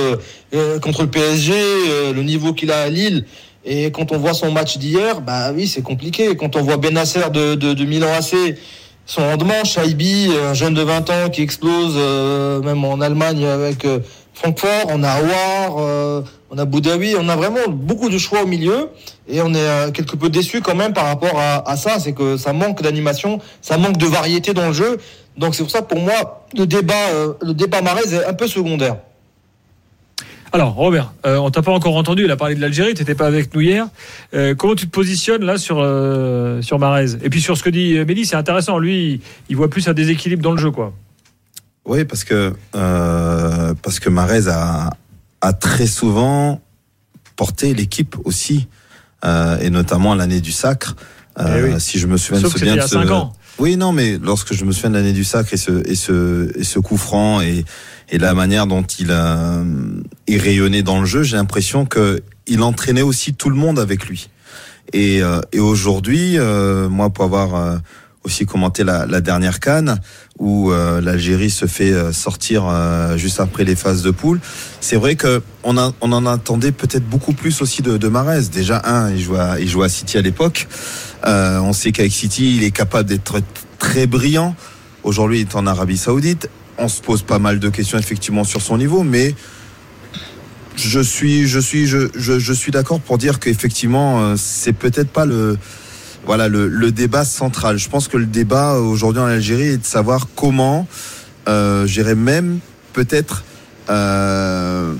euh, 0.54 0.80
contre 0.80 1.02
le 1.02 1.10
PSG, 1.10 1.52
le 2.16 2.24
niveau 2.24 2.54
qu'il 2.54 2.72
a 2.72 2.84
à 2.84 2.90
Lille. 2.90 3.26
Et 3.66 3.92
quand 3.92 4.14
on 4.14 4.18
voit 4.18 4.34
son 4.34 4.50
match 4.50 4.78
d'hier, 4.78 5.20
bah 5.20 5.52
oui, 5.54 5.68
c'est 5.68 5.82
compliqué. 5.82 6.38
Quand 6.38 6.56
on 6.56 6.62
voit 6.62 6.78
Benasser 6.78 7.30
de, 7.34 7.56
de, 7.56 7.74
de 7.74 7.84
Milan 7.84 8.08
AC, 8.18 8.56
son 9.06 9.24
rendement, 9.24 9.66
Shaibi, 9.66 10.30
un 10.42 10.54
jeune 10.54 10.74
de 10.74 10.84
20 10.84 11.10
ans 11.10 11.30
qui 11.30 11.42
explose, 11.42 11.98
même 12.64 12.86
en 12.86 13.02
Allemagne 13.02 13.46
avec 13.46 13.86
Francfort, 14.38 14.86
on 14.90 15.04
a 15.04 15.20
euh, 15.20 16.22
on 16.52 16.60
a 16.60 16.66
Boudaoui, 16.66 17.16
on 17.20 17.28
a 17.28 17.36
vraiment 17.36 17.68
beaucoup 17.70 18.08
de 18.08 18.20
choix 18.20 18.44
au 18.44 18.46
milieu 18.46 18.90
et 19.28 19.42
on 19.42 19.54
est 19.54 19.58
euh, 19.58 19.92
quelque 19.92 20.16
peu 20.16 20.30
déçu 20.30 20.62
quand 20.62 20.76
même 20.76 20.94
par 20.94 21.06
rapport 21.06 21.38
à, 21.40 21.70
à 21.70 21.78
ça, 21.78 22.00
c'est 22.00 22.14
que 22.14 22.38
ça 22.38 22.54
manque 22.54 22.82
d'animation, 22.82 23.40
ça 23.62 23.78
manque 23.78 23.98
de 23.98 24.06
variété 24.06 24.54
dans 24.54 24.68
le 24.68 24.74
jeu. 24.74 24.98
Donc 25.38 25.56
c'est 25.56 25.64
pour 25.64 25.72
ça 25.72 25.82
que 25.82 25.88
pour 25.88 26.00
moi 26.00 26.46
le 26.58 26.66
débat, 26.66 26.94
euh, 27.14 27.34
le 27.42 27.54
débat 27.54 27.82
Marez 27.82 28.14
est 28.14 28.26
un 28.26 28.34
peu 28.34 28.48
secondaire. 28.48 28.98
Alors, 30.54 30.76
Robert, 30.76 31.12
euh, 31.26 31.38
on 31.38 31.52
t'a 31.52 31.62
pas 31.62 31.74
encore 31.74 31.98
entendu, 31.98 32.24
il 32.24 32.32
a 32.32 32.38
parlé 32.38 32.56
de 32.56 32.62
l'Algérie, 32.62 32.94
tu 32.94 33.02
n'étais 33.02 33.16
pas 33.16 33.28
avec 33.28 33.54
nous 33.54 33.60
hier. 33.60 33.86
Euh, 34.34 34.56
comment 34.56 34.76
tu 34.76 34.86
te 34.86 34.92
positionnes 34.92 35.44
là 35.44 35.58
sur, 35.58 35.78
euh, 35.80 36.62
sur 36.62 36.80
Marez? 36.80 37.16
Et 37.22 37.30
puis 37.30 37.42
sur 37.42 37.58
ce 37.58 37.64
que 37.64 37.70
dit 37.70 38.00
Méli, 38.06 38.26
c'est 38.26 38.38
intéressant. 38.38 38.80
Lui, 38.80 39.20
il 39.50 39.58
voit 39.58 39.70
plus 39.70 39.90
un 39.90 39.94
déséquilibre 39.94 40.42
dans 40.42 40.54
le 40.54 40.58
jeu, 40.58 40.72
quoi. 40.72 40.94
Oui, 41.84 42.06
parce 42.06 42.24
que, 42.24 42.54
euh, 42.76 43.74
parce 43.84 44.00
que 44.00 44.10
Marez 44.10 44.48
a, 44.48 44.90
a 45.42 45.54
très 45.54 45.86
souvent 45.86 46.62
porté 47.36 47.74
l'équipe 47.74 48.16
aussi, 48.24 48.68
euh, 49.28 49.58
et 49.60 49.70
notamment 49.70 50.16
l'année 50.16 50.42
du 50.42 50.52
sacre. 50.52 50.96
Euh, 51.40 51.60
Eh 51.60 51.74
oui. 51.74 51.80
Si 51.80 52.00
je 52.00 52.08
me 52.08 52.18
souviens 52.18 52.42
Sauf 52.42 52.54
que 52.54 52.60
bien 52.60 52.74
c'était 52.74 52.86
il 52.86 52.98
y 52.98 52.98
de 52.98 53.02
a 53.02 53.04
ce, 53.04 53.08
5 53.08 53.12
ans. 53.12 53.34
Oui, 53.60 53.76
non, 53.76 53.92
mais 53.92 54.18
lorsque 54.22 54.54
je 54.54 54.66
me 54.66 54.72
souviens 54.72 54.92
de 54.92 54.96
l'année 54.96 55.14
du 55.14 55.24
sacre 55.24 55.54
et 55.54 55.58
ce 55.58 55.88
et 55.88 55.96
ce 55.96 56.52
et 56.58 56.64
ce 56.64 56.80
coup 56.80 56.98
franc 56.98 57.42
et 57.42 57.66
et 58.10 58.18
la 58.18 58.34
manière 58.34 58.68
dont 58.68 58.84
il 58.84 59.12
a 59.12 59.64
est 60.28 60.38
rayonné 60.38 60.84
dans 60.84 61.00
le 61.00 61.06
jeu, 61.06 61.24
j'ai 61.24 61.38
l'impression 61.38 61.86
que 61.86 62.22
il 62.48 62.62
entraînait 62.62 63.02
aussi 63.02 63.34
tout 63.34 63.50
le 63.50 63.56
monde 63.56 63.80
avec 63.80 64.06
lui. 64.06 64.30
Et 64.94 65.22
euh, 65.22 65.42
et 65.52 65.60
aujourd'hui, 65.60 66.38
euh, 66.38 66.88
moi 66.88 67.10
pour 67.10 67.26
avoir 67.26 67.56
euh, 67.56 67.78
aussi 68.28 68.46
commenté 68.46 68.84
la, 68.84 69.22
dernière 69.22 69.60
canne 69.62 70.00
où 70.38 70.72
euh, 70.72 71.00
l'Algérie 71.00 71.50
se 71.50 71.66
fait 71.66 71.94
euh, 71.94 72.12
sortir 72.12 72.66
euh, 72.68 73.18
juste 73.18 73.40
après 73.40 73.64
les 73.64 73.76
phases 73.76 74.04
de 74.04 74.12
poule. 74.12 74.40
C'est 74.82 74.98
vrai 74.98 75.16
que 75.16 75.42
on, 75.64 75.78
en 75.78 76.26
attendait 76.26 76.74
peut-être 76.74 77.08
beaucoup 77.08 77.32
plus 77.32 77.62
aussi 77.62 77.82
de, 77.82 77.98
de. 77.98 78.12
Déjà 78.52 78.82
un, 78.84 79.12
il 79.12 79.22
jouait 79.22 79.40
à, 79.40 79.60
il 79.60 79.70
jouait 79.70 79.86
à 79.86 79.90
City 79.90 80.18
à 80.18 80.22
l'époque. 80.22 80.68
On 81.24 81.74
sait 81.74 81.92
qu'avec 81.92 82.12
City, 82.12 82.56
il 82.58 82.64
est 82.64 82.72
capable 82.72 83.08
d'être 83.08 83.42
très 83.80 84.08
brillant. 84.08 84.56
Aujourd'hui, 85.04 85.40
il 85.40 85.42
est 85.42 85.56
en 85.56 85.66
Arabie 85.66 85.98
Saoudite. 85.98 86.50
On 86.78 86.90
se 86.90 87.02
pose 87.02 87.22
pas 87.22 87.40
mal 87.40 87.60
de 87.60 87.70
questions 87.70 87.98
effectivement 87.98 88.44
sur 88.44 88.62
son 88.62 88.78
niveau, 88.78 89.04
mais 89.04 89.36
je 90.76 91.00
suis, 91.00 91.48
je 91.48 91.60
suis, 91.60 91.88
je, 91.88 92.08
je, 92.16 92.54
suis 92.54 92.72
d'accord 92.72 93.00
pour 93.00 93.18
dire 93.18 93.40
qu'effectivement, 93.40 94.36
c'est 94.38 94.74
peut-être 94.74 95.10
pas 95.10 95.26
le, 95.26 95.58
voilà, 96.28 96.50
le, 96.50 96.92
débat 96.92 97.24
central. 97.24 97.78
Je 97.78 97.90
pense 97.90 98.10
que 98.10 98.18
le 98.18 98.26
débat 98.26 98.74
aujourd'hui 98.74 99.22
en 99.22 99.28
Algérie 99.28 99.70
est 99.70 99.78
de 99.78 99.86
savoir 99.86 100.28
comment, 100.36 100.86
euh, 101.48 101.88
j'irais 101.88 102.16
même 102.16 102.60
peut-être 102.92 103.46
euh, 103.90 104.94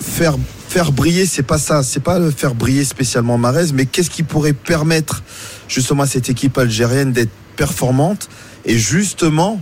faire 0.00 0.36
faire 0.68 0.92
briller. 0.92 1.26
C'est 1.26 1.42
pas 1.42 1.58
ça. 1.58 1.82
C'est 1.82 2.00
pas 2.00 2.30
faire 2.30 2.54
briller 2.54 2.84
spécialement 2.84 3.36
Marez, 3.36 3.66
mais 3.74 3.84
qu'est-ce 3.84 4.08
qui 4.08 4.22
pourrait 4.22 4.54
permettre 4.54 5.22
justement 5.68 6.04
à 6.04 6.06
cette 6.06 6.30
équipe 6.30 6.56
algérienne 6.56 7.12
d'être 7.12 7.30
performante 7.56 8.30
et 8.64 8.78
justement 8.78 9.60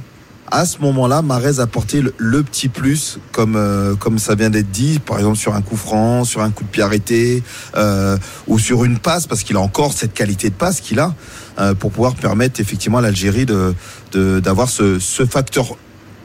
à 0.50 0.66
ce 0.66 0.78
moment-là, 0.78 1.22
Marez 1.22 1.58
a 1.58 1.62
apporté 1.62 2.02
le, 2.16 2.42
petit 2.42 2.68
plus, 2.68 3.18
comme 3.32 3.56
euh, 3.56 3.94
comme 3.96 4.18
ça 4.18 4.34
vient 4.34 4.50
d'être 4.50 4.70
dit, 4.70 4.98
par 4.98 5.18
exemple 5.18 5.36
sur 5.36 5.54
un 5.54 5.62
coup 5.62 5.76
franc, 5.76 6.24
sur 6.24 6.42
un 6.42 6.50
coup 6.50 6.64
de 6.64 6.68
pied 6.68 6.82
arrêté, 6.82 7.42
euh, 7.76 8.16
ou 8.46 8.58
sur 8.58 8.84
une 8.84 8.98
passe, 8.98 9.26
parce 9.26 9.42
qu'il 9.42 9.56
a 9.56 9.60
encore 9.60 9.92
cette 9.92 10.12
qualité 10.14 10.50
de 10.50 10.54
passe 10.54 10.80
qu'il 10.80 10.98
a 11.00 11.14
euh, 11.58 11.74
pour 11.74 11.90
pouvoir 11.90 12.14
permettre 12.14 12.60
effectivement 12.60 12.98
à 12.98 13.02
l'Algérie 13.02 13.46
de 13.46 13.74
de- 14.12 14.38
d'avoir 14.40 14.68
ce, 14.68 14.98
ce 14.98 15.24
facteur 15.26 15.76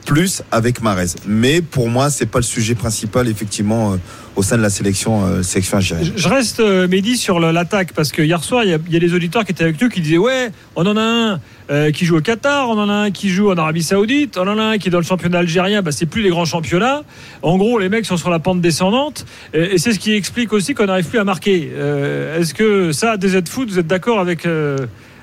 plus 0.06 0.44
avec 0.52 0.82
Marez. 0.82 1.08
Mais 1.28 1.62
pour 1.62 1.90
moi, 1.90 2.10
c'est 2.10 2.26
pas 2.26 2.40
le 2.40 2.44
sujet 2.44 2.76
principal 2.76 3.28
effectivement 3.28 3.94
euh, 3.94 3.98
au 4.36 4.44
sein 4.44 4.58
de 4.58 4.62
la 4.62 4.70
sélection 4.70 5.26
euh, 5.26 5.44
sélection 5.44 5.78
algérienne. 5.78 6.14
Je 6.16 6.28
reste, 6.30 6.60
euh, 6.62 6.88
Mehdi, 6.88 7.18
sur 7.18 7.40
l'attaque, 7.40 7.94
parce 7.94 8.12
que 8.12 8.22
hier 8.22 8.44
soir, 8.44 8.64
il 8.64 8.72
y, 8.72 8.74
a, 8.74 8.78
il 8.88 8.94
y 8.94 8.96
a 8.96 9.00
des 9.00 9.14
auditeurs 9.14 9.44
qui 9.46 9.52
étaient 9.52 9.66
avec 9.66 9.82
nous 9.82 9.90
qui 9.90 10.02
disaient 10.02 10.18
Ouais, 10.18 10.52
on 10.76 10.86
en 10.86 10.98
a 10.98 11.02
un 11.02 11.40
euh, 11.70 11.92
qui 11.92 12.06
joue 12.06 12.18
au 12.18 12.22
Qatar, 12.22 12.70
on 12.70 12.80
en 12.80 12.90
a 12.90 12.94
un 12.94 13.12
qui 13.12 13.30
joue 13.30 13.52
en 13.52 13.58
Arabie 13.58 13.84
Saoudite, 13.84 14.38
on 14.38 14.48
en 14.48 14.58
a 14.58 14.64
un 14.64 14.78
qui 14.78 14.88
est 14.88 14.92
dans 14.92 15.00
le 15.00 15.04
championnat 15.04 15.40
algérien, 15.40 15.82
bah, 15.82 15.92
c'est 15.92 16.06
plus 16.06 16.22
les 16.22 16.30
grands 16.30 16.46
championnats. 16.46 17.04
En 17.42 17.58
gros, 17.58 17.78
les 17.80 17.90
mecs 17.90 18.06
sont 18.06 18.18
sur 18.18 18.30
la 18.30 18.40
pente 18.40 18.62
descendante, 18.62 19.26
et, 19.54 19.76
et 19.76 19.78
c'est 19.78 19.94
ce 19.94 20.00
qui 20.00 20.14
explique 20.14 20.54
aussi 20.54 20.74
qu'on 20.74 20.86
n'arrive 20.86 21.06
plus 21.08 21.20
à 21.20 21.24
marquer. 21.24 21.70
Euh, 21.74 22.40
Est-ce 22.40 22.54
que 22.54 22.92
ça, 22.92 23.18
DZ 23.18 23.48
Foot, 23.50 23.70
vous 23.70 23.80
êtes 23.80 23.88
d'accord 23.88 24.20
avec, 24.20 24.46
euh, 24.46 24.78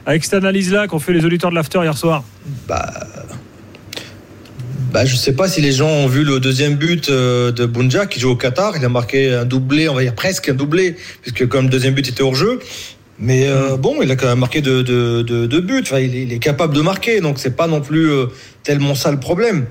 avec 0.04 0.24
cette 0.24 0.34
analyse-là 0.34 0.86
qu'ont 0.86 0.98
fait 0.98 1.12
les 1.12 1.24
auditeurs 1.24 1.50
de 1.50 1.56
l'after 1.56 1.80
hier 1.82 1.96
soir? 1.96 2.22
Bah, 2.68 2.92
bah, 4.96 5.04
je 5.04 5.14
sais 5.14 5.34
pas 5.34 5.46
si 5.46 5.60
les 5.60 5.72
gens 5.72 5.90
ont 5.90 6.06
vu 6.06 6.24
le 6.24 6.40
deuxième 6.40 6.76
but 6.76 7.10
euh, 7.10 7.52
de 7.52 7.66
Bunja 7.66 8.06
qui 8.06 8.18
joue 8.18 8.30
au 8.30 8.34
Qatar. 8.34 8.78
Il 8.78 8.84
a 8.86 8.88
marqué 8.88 9.30
un 9.30 9.44
doublé, 9.44 9.90
on 9.90 9.94
va 9.94 10.00
dire 10.00 10.14
presque 10.14 10.48
un 10.48 10.54
doublé, 10.54 10.96
puisque 11.20 11.46
comme 11.48 11.64
le 11.64 11.70
deuxième 11.70 11.92
but 11.92 12.08
était 12.08 12.22
hors 12.22 12.34
jeu. 12.34 12.60
Mais 13.18 13.46
euh, 13.46 13.76
bon, 13.76 14.00
il 14.00 14.10
a 14.10 14.16
quand 14.16 14.26
même 14.26 14.38
marqué 14.38 14.62
deux 14.62 14.82
de, 14.82 15.20
de, 15.20 15.44
de 15.44 15.60
buts. 15.60 15.82
Enfin, 15.82 15.98
il, 15.98 16.16
est, 16.16 16.22
il 16.22 16.32
est 16.32 16.38
capable 16.38 16.74
de 16.74 16.80
marquer, 16.80 17.20
donc 17.20 17.38
c'est 17.38 17.54
pas 17.54 17.66
non 17.66 17.82
plus 17.82 18.10
euh, 18.10 18.28
tellement 18.62 18.94
ça 18.94 19.10
le 19.10 19.20
problème. 19.20 19.66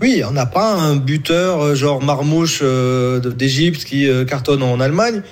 Oui, 0.00 0.22
on 0.24 0.30
n'a 0.30 0.46
pas 0.46 0.74
un 0.74 0.94
buteur 0.94 1.60
euh, 1.60 1.74
genre 1.74 2.00
Marmouche 2.00 2.62
d'Égypte 2.62 3.82
qui 3.82 4.08
cartonne 4.28 4.62
en 4.62 4.78
Allemagne, 4.78 5.22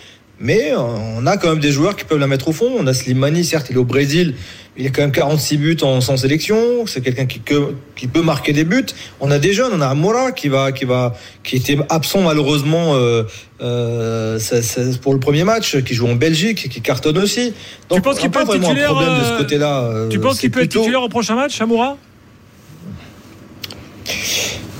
mais 0.40 0.72
on 0.74 1.24
a 1.24 1.36
quand 1.36 1.50
même 1.50 1.60
des 1.60 1.70
joueurs 1.70 1.94
qui 1.94 2.04
peuvent 2.04 2.18
la 2.18 2.26
mettre 2.26 2.48
au 2.48 2.52
fond. 2.52 2.72
On 2.80 2.86
a 2.88 2.92
Slimani, 2.92 3.44
certes, 3.44 3.68
il 3.70 3.76
est 3.76 3.78
au 3.78 3.84
Brésil, 3.84 4.34
il 4.78 4.86
a 4.86 4.90
quand 4.90 5.00
même 5.02 5.12
46 5.12 5.56
buts 5.56 5.76
en 5.82 6.00
sans 6.00 6.16
sélection. 6.18 6.86
C'est 6.86 7.00
quelqu'un 7.00 7.26
qui, 7.26 7.40
que- 7.40 7.74
qui 7.94 8.06
peut 8.08 8.20
marquer 8.22 8.52
des 8.52 8.64
buts. 8.64 8.84
On 9.20 9.30
a 9.30 9.38
des 9.38 9.52
jeunes, 9.52 9.72
on 9.74 9.80
a 9.80 9.86
Amora 9.88 10.32
qui 10.32 10.48
va, 10.48 10.72
qui 10.72 10.84
va, 10.84 11.14
qui 11.42 11.56
était 11.56 11.78
absent 11.88 12.20
malheureusement 12.20 12.94
euh, 12.94 13.22
euh, 13.62 14.38
ça- 14.38 14.60
ça- 14.62 14.82
pour 15.00 15.14
le 15.14 15.20
premier 15.20 15.44
match, 15.44 15.76
qui 15.82 15.94
joue 15.94 16.06
en 16.08 16.14
Belgique, 16.14 16.68
qui 16.68 16.80
cartonne 16.82 17.18
aussi. 17.18 17.54
Donc, 17.88 18.02
penses 18.02 18.16
on 18.18 18.20
qu'il 18.20 18.30
peut 18.30 18.40
être 18.42 18.52
titulaire, 18.52 18.90
problème 18.92 19.18
de 19.18 19.24
ce 19.24 19.38
côté-là. 19.38 19.80
euh, 19.84 20.08
Tu 20.08 20.20
penses 20.20 20.40
qu'il 20.40 20.50
peut 20.50 20.60
être 20.60 20.68
plutôt- 20.68 20.80
titulaire 20.80 21.02
au 21.02 21.08
prochain 21.08 21.34
match, 21.36 21.60
Amoura 21.60 21.96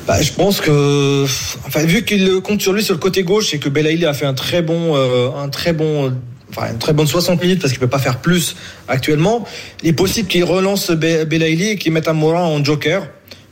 bah, 0.06 0.22
je 0.22 0.30
pense 0.32 0.60
que, 0.60 1.24
enfin, 1.66 1.84
vu 1.84 2.04
qu'il 2.04 2.40
compte 2.40 2.60
sur 2.60 2.72
lui 2.72 2.84
sur 2.84 2.94
le 2.94 3.00
côté 3.00 3.24
gauche 3.24 3.52
et 3.54 3.58
que 3.58 3.68
Belaïli 3.68 4.06
a 4.06 4.14
fait 4.14 4.24
un 4.26 4.34
très 4.34 4.62
bon, 4.62 4.94
euh, 4.94 5.30
un 5.36 5.48
très 5.48 5.72
bon, 5.72 6.12
enfin, 6.50 6.72
une 6.72 6.78
très 6.78 6.92
bonne 6.92 7.06
60 7.06 7.40
minutes 7.42 7.60
parce 7.60 7.72
qu'il 7.72 7.80
peut 7.80 7.86
pas 7.86 7.98
faire 7.98 8.18
plus 8.18 8.56
actuellement, 8.88 9.46
il 9.82 9.90
est 9.90 9.92
possible 9.92 10.28
qu'il 10.28 10.44
relance 10.44 10.90
Belaïli 10.90 11.70
et 11.70 11.76
qu'il 11.76 11.92
mette 11.92 12.08
un 12.08 12.12
Morin 12.12 12.44
en 12.44 12.62
joker. 12.64 13.06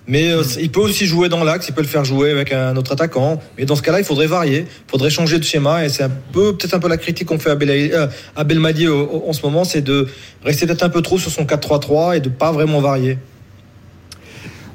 Mais 0.07 0.31
euh, 0.31 0.43
il 0.61 0.71
peut 0.71 0.81
aussi 0.81 1.07
jouer 1.07 1.31
dans 1.31 1.45
l'axe, 1.45 1.69
il 1.69 1.73
peut 1.73 1.81
le 1.81 1.89
faire 1.89 2.05
jouer 2.05 2.31
avec 2.31 2.53
un 2.53 2.77
autre 2.77 2.93
attaquant. 2.93 3.41
Mais 3.57 3.65
dans 3.65 3.75
ce 3.75 3.81
cas-là, 3.81 4.01
il 4.01 4.05
faudrait 4.05 4.27
varier, 4.27 4.67
il 4.69 4.91
faudrait 4.91 5.09
changer 5.09 5.39
de 5.39 5.45
schéma. 5.45 5.85
Et 5.85 5.89
c'est 5.89 6.03
un 6.03 6.11
peu, 6.11 6.55
peut-être 6.55 6.75
un 6.75 6.79
peu 6.79 6.89
la 6.89 6.99
critique 6.99 7.29
qu'on 7.29 7.39
fait 7.39 7.51
à, 7.51 7.55
euh, 7.59 8.07
à 8.37 8.45
Belmadi 8.45 8.87
en 8.87 9.33
ce 9.33 9.43
moment, 9.43 9.65
c'est 9.65 9.81
de 9.81 10.07
rester 10.45 10.67
peut-être 10.67 10.83
un 10.83 10.91
peu 10.91 11.01
trop 11.01 11.19
sur 11.19 11.31
son 11.31 11.45
4-3-3 11.45 12.17
et 12.17 12.21
de 12.21 12.29
pas 12.29 12.53
vraiment 12.53 12.81
varier. 12.81 13.19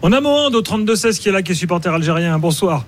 On 0.02 0.12
a 0.14 0.22
Mohand 0.22 0.56
au 0.56 0.62
32-16 0.62 1.20
qui 1.20 1.30
est 1.30 1.32
là, 1.32 1.42
qui 1.44 1.52
est 1.52 1.56
supporter 1.56 1.94
algérien. 1.94 2.40
Bonsoir. 2.40 2.86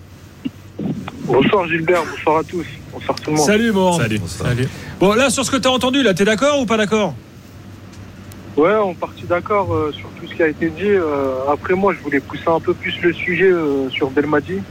Bonsoir 1.26 1.68
Gilbert, 1.68 2.04
bonsoir 2.10 2.40
à 2.40 2.44
tous. 2.44 2.66
Bonsoir 2.92 3.20
tout 3.20 3.32
le 3.32 3.38
monde. 3.38 3.46
Salut 3.46 3.72
Mohand. 3.72 4.00
Salut. 4.00 4.20
Salut. 4.26 4.68
Bon, 5.00 5.14
là, 5.14 5.30
sur 5.30 5.46
ce 5.46 5.52
que 5.52 5.58
tu 5.58 5.68
as 5.68 5.72
entendu, 5.72 6.04
là, 6.04 6.14
tu 6.14 6.24
es 6.24 6.26
d'accord 6.26 6.60
ou 6.60 6.66
pas 6.66 6.78
d'accord? 6.78 7.14
Ouais, 8.58 8.76
on 8.76 8.94
partit 8.94 9.26
d'accord 9.26 9.74
euh, 9.74 9.92
sur 9.92 10.10
tout 10.20 10.28
ce 10.28 10.36
qui 10.36 10.44
a 10.44 10.48
été 10.48 10.70
dit. 10.70 10.90
Euh, 10.90 11.36
après, 11.50 11.74
moi, 11.74 11.94
je 11.94 12.00
voulais 12.00 12.20
pousser 12.20 12.48
un 12.48 12.60
peu 12.60 12.74
plus 12.74 13.00
le 13.02 13.14
sujet 13.14 13.50
euh, 13.50 13.90
sur 13.90 14.10
Belmadi. 14.10 14.62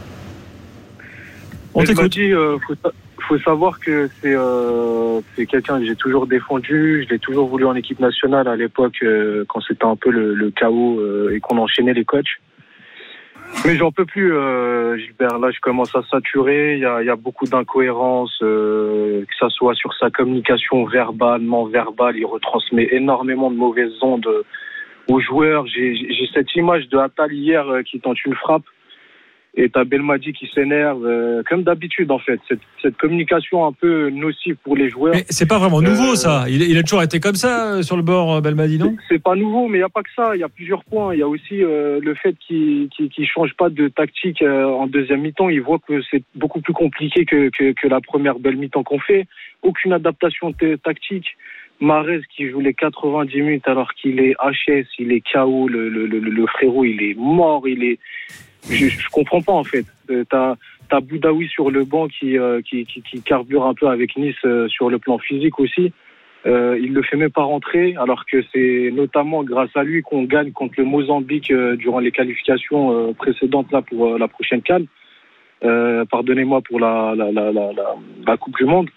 On 1.72 1.82
Belmadi, 1.82 2.32
faut, 2.32 2.74
faut, 3.28 3.38
savoir 3.38 3.78
que 3.78 4.10
c'est 4.20 4.34
c'est 5.36 5.46
quelqu'un 5.46 5.78
que 5.78 5.86
j'ai 5.86 5.94
toujours 5.94 6.26
défendu. 6.26 7.04
Je 7.04 7.14
l'ai 7.14 7.20
toujours 7.20 7.48
voulu 7.48 7.64
en 7.64 7.76
équipe 7.76 8.00
nationale 8.00 8.48
à 8.48 8.56
l'époque, 8.56 9.04
quand 9.48 9.60
c'était 9.60 9.84
un 9.84 9.94
peu 9.94 10.10
le, 10.10 10.34
le 10.34 10.50
chaos 10.50 11.00
et 11.30 11.38
qu'on 11.38 11.56
enchaînait 11.58 11.94
les 11.94 12.04
coachs. 12.04 12.26
Mais 13.66 13.76
j'en 13.76 13.92
peux 13.92 14.06
plus, 14.06 14.32
euh, 14.32 14.96
Gilbert. 14.96 15.38
Là, 15.38 15.50
je 15.50 15.60
commence 15.60 15.94
à 15.94 16.02
saturer. 16.10 16.76
Il 16.76 16.80
y 16.80 16.84
a, 16.84 17.16
beaucoup 17.16 17.44
d'incohérences, 17.44 18.38
euh, 18.42 19.22
que 19.22 19.34
ça 19.38 19.50
soit 19.50 19.74
sur 19.74 19.92
sa 19.94 20.10
communication 20.10 20.84
verbale, 20.86 21.42
non 21.42 21.66
verbale. 21.66 22.16
Il 22.16 22.24
retransmet 22.24 22.88
énormément 22.92 23.50
de 23.50 23.56
mauvaises 23.56 23.92
ondes 24.02 24.28
aux 25.08 25.20
joueurs. 25.20 25.66
J'ai 25.66 26.28
cette 26.32 26.54
image 26.54 26.88
de 26.88 26.98
Attal 26.98 27.32
hier 27.32 27.68
euh, 27.68 27.82
qui 27.82 28.00
tente 28.00 28.24
une 28.24 28.34
frappe 28.34 28.64
et 29.54 29.68
t'as 29.68 29.84
Belmadi 29.84 30.32
qui 30.32 30.48
s'énerve, 30.54 31.04
euh, 31.04 31.42
comme 31.48 31.64
d'habitude 31.64 32.10
en 32.10 32.18
fait. 32.18 32.40
Cette, 32.48 32.60
cette, 32.80 32.96
communication 32.96 33.66
un 33.66 33.72
peu 33.72 34.08
nocive 34.10 34.56
pour 34.62 34.76
les 34.76 34.88
joueurs. 34.88 35.14
Mais 35.14 35.24
c'est 35.28 35.48
pas 35.48 35.58
vraiment 35.58 35.80
nouveau 35.82 36.12
euh, 36.12 36.16
ça. 36.16 36.44
Il, 36.48 36.62
il, 36.62 36.78
a 36.78 36.82
toujours 36.82 37.02
été 37.02 37.18
comme 37.18 37.34
ça 37.34 37.74
euh, 37.74 37.82
sur 37.82 37.96
le 37.96 38.02
bord 38.02 38.40
Belmadi, 38.42 38.78
non? 38.78 38.94
C'est 39.08 39.22
pas 39.22 39.34
nouveau, 39.34 39.66
mais 39.66 39.78
il 39.78 39.80
n'y 39.80 39.86
a 39.86 39.88
pas 39.88 40.02
que 40.02 40.10
ça. 40.14 40.36
Il 40.36 40.40
y 40.40 40.44
a 40.44 40.48
plusieurs 40.48 40.84
points. 40.84 41.14
Il 41.14 41.18
y 41.18 41.22
a 41.22 41.28
aussi 41.28 41.58
le 41.58 42.14
fait 42.14 42.34
qu'il 42.46 42.88
ne 43.00 43.24
change 43.24 43.54
pas 43.54 43.70
de 43.70 43.88
tactique 43.88 44.42
en 44.42 44.86
deuxième 44.86 45.22
mi-temps. 45.22 45.48
Il 45.48 45.62
voit 45.62 45.78
que 45.78 46.00
c'est 46.10 46.22
beaucoup 46.34 46.60
plus 46.60 46.72
compliqué 46.72 47.24
que, 47.24 47.50
que, 47.50 47.72
que 47.72 47.88
la 47.88 48.00
première 48.00 48.38
belle 48.38 48.56
mi-temps 48.56 48.84
qu'on 48.84 49.00
fait. 49.00 49.26
Aucune 49.62 49.92
adaptation 49.92 50.52
tactique. 50.82 51.36
Marez 51.80 52.20
qui 52.36 52.48
joue 52.50 52.60
les 52.60 52.74
90 52.74 53.40
minutes 53.40 53.66
alors 53.66 53.94
qu'il 53.94 54.20
est 54.20 54.34
HS, 54.34 54.86
il 54.98 55.12
est 55.12 55.22
KO, 55.32 55.66
le, 55.66 55.88
le, 55.88 56.06
le, 56.06 56.18
le 56.18 56.46
frérot 56.46 56.84
il 56.84 57.02
est 57.02 57.14
mort, 57.14 57.66
il 57.66 57.82
est 57.82 57.98
je, 58.68 58.88
je 58.88 59.08
comprends 59.10 59.42
pas 59.42 59.52
en 59.52 59.64
fait. 59.64 59.84
Euh, 60.10 60.24
t'as 60.28 60.56
as 60.90 61.00
Boudaoui 61.00 61.48
sur 61.48 61.70
le 61.70 61.84
banc 61.84 62.08
qui, 62.08 62.36
euh, 62.36 62.60
qui, 62.62 62.84
qui, 62.84 63.02
qui, 63.02 63.22
carbure 63.22 63.64
un 63.64 63.74
peu 63.74 63.86
avec 63.86 64.16
Nice 64.16 64.34
euh, 64.44 64.68
sur 64.68 64.90
le 64.90 64.98
plan 64.98 65.18
physique 65.18 65.60
aussi. 65.60 65.92
Euh, 66.46 66.78
il 66.80 66.92
le 66.94 67.02
fait 67.02 67.16
même 67.16 67.30
pas 67.30 67.42
rentrer, 67.42 67.94
alors 67.96 68.24
que 68.26 68.42
c'est 68.52 68.90
notamment 68.92 69.44
grâce 69.44 69.70
à 69.76 69.84
lui 69.84 70.02
qu'on 70.02 70.24
gagne 70.24 70.52
contre 70.52 70.74
le 70.78 70.84
Mozambique 70.84 71.52
durant 71.52 71.98
les 71.98 72.10
qualifications 72.10 73.12
précédentes 73.14 73.70
là 73.70 73.82
pour 73.82 74.18
la 74.18 74.26
prochaine 74.26 74.62
canne. 74.62 74.86
Pardonnez-moi 75.60 76.62
pour 76.62 76.80
la, 76.80 77.14
la, 77.14 77.30
la, 77.30 77.52
la 78.26 78.36
Coupe 78.38 78.56
du 78.56 78.64
Monde. 78.64 78.88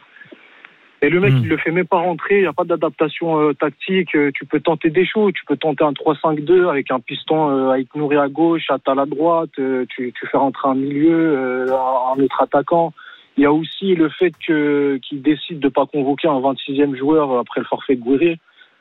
Et 1.03 1.09
le 1.09 1.19
mec, 1.19 1.33
hmm. 1.33 1.39
il 1.39 1.49
le 1.49 1.57
fait 1.57 1.71
même 1.71 1.85
pas 1.85 1.97
rentrer, 1.97 2.37
il 2.37 2.41
n'y 2.43 2.47
a 2.47 2.53
pas 2.53 2.63
d'adaptation 2.63 3.37
euh, 3.37 3.53
tactique. 3.53 4.15
Euh, 4.15 4.31
tu 4.33 4.45
peux 4.45 4.61
tenter 4.61 4.89
des 4.89 5.05
choses, 5.05 5.33
tu 5.33 5.43
peux 5.43 5.57
tenter 5.57 5.83
un 5.83 5.91
3-5-2 5.91 6.69
avec 6.69 6.91
un 6.91 7.01
piston 7.01 7.49
euh, 7.49 7.71
avec 7.71 7.93
Nourri 7.93 8.15
à 8.15 8.29
gauche, 8.29 8.67
à 8.69 8.77
droite, 9.05 9.49
tu, 9.53 9.85
tu 9.89 10.27
fais 10.31 10.37
rentrer 10.37 10.69
un 10.69 10.75
milieu, 10.75 11.67
un 11.69 12.23
autre 12.23 12.41
attaquant. 12.41 12.93
Il 13.35 13.43
y 13.43 13.45
a 13.45 13.51
aussi 13.51 13.95
le 13.95 14.07
fait 14.07 14.31
que 14.47 14.97
qu'il 15.03 15.21
décide 15.21 15.59
de 15.59 15.67
pas 15.67 15.85
convoquer 15.85 16.29
un 16.29 16.39
26e 16.39 16.95
joueur 16.95 17.37
après 17.37 17.59
le 17.59 17.65
forfait 17.65 17.97
de 17.97 18.01
Gouiri. 18.01 18.37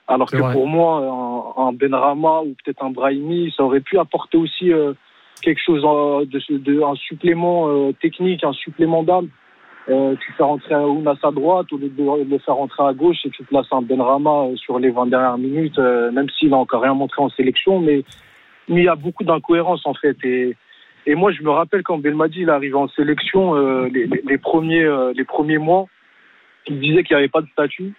Alors 0.07 0.31
que 0.31 0.53
pour 0.53 0.69
moi, 0.69 1.55
un, 1.59 1.69
un 1.69 1.73
Benrama 1.73 2.43
ou 2.43 2.55
peut-être 2.63 2.85
un 2.85 2.91
Brahimi, 2.91 3.53
ça 3.57 3.65
aurait 3.65 3.81
pu 3.81 3.99
apporter 3.99 4.37
aussi 4.37 4.71
quelque 5.41 5.61
chose 5.61 5.83
de, 5.83 6.57
de, 6.57 6.83
un 6.83 6.95
supplément 6.95 7.93
technique, 7.95 8.45
un 8.45 8.53
supplément 8.53 9.03
d'âme. 9.03 9.29
Euh, 9.89 10.15
tu 10.25 10.33
fais 10.33 10.45
rentrer 10.45 10.75
Ounas 10.77 11.19
à 11.25 11.31
droite 11.33 11.73
au 11.73 11.77
lieu 11.77 11.89
de 11.89 12.31
le 12.31 12.39
faire 12.39 12.55
rentrer 12.55 12.85
à 12.85 12.93
gauche 12.93 13.19
et 13.25 13.31
tu 13.31 13.43
places 13.43 13.67
un 13.73 13.83
Benrama 13.83 14.45
euh, 14.45 14.57
sur 14.57 14.79
les 14.79 14.91
20 14.91 15.07
dernières 15.07 15.39
minutes, 15.39 15.79
euh, 15.79 16.13
même 16.13 16.29
s'il 16.31 16.53
a 16.55 16.57
encore 16.57 16.83
rien 16.83 16.95
montré 16.95 17.21
en 17.21 17.31
sélection, 17.31 17.81
mais, 17.81 18.05
mais 18.69 18.83
il 18.83 18.85
y 18.85 18.89
a 18.89 18.95
beaucoup 18.95 19.25
d'incohérences 19.25 19.85
en 19.85 19.95
fait. 19.95 20.17
Et, 20.23 20.55
et 21.07 21.17
moi, 21.17 21.33
je 21.33 21.43
me 21.43 21.51
rappelle 21.51 21.83
quand 21.83 21.99
Belmadi 21.99 22.43
il 22.43 22.51
arrivé 22.51 22.75
en 22.75 22.87
sélection, 22.89 23.57
euh, 23.57 23.89
les, 23.93 24.07
les, 24.07 24.39
premiers, 24.39 24.89
les 25.17 25.25
premiers 25.25 25.59
mois, 25.59 25.87
il 26.69 26.79
disait 26.79 27.03
qu'il 27.03 27.17
n'y 27.17 27.23
avait 27.23 27.29
pas 27.29 27.41
de 27.41 27.49
statut, 27.49 27.93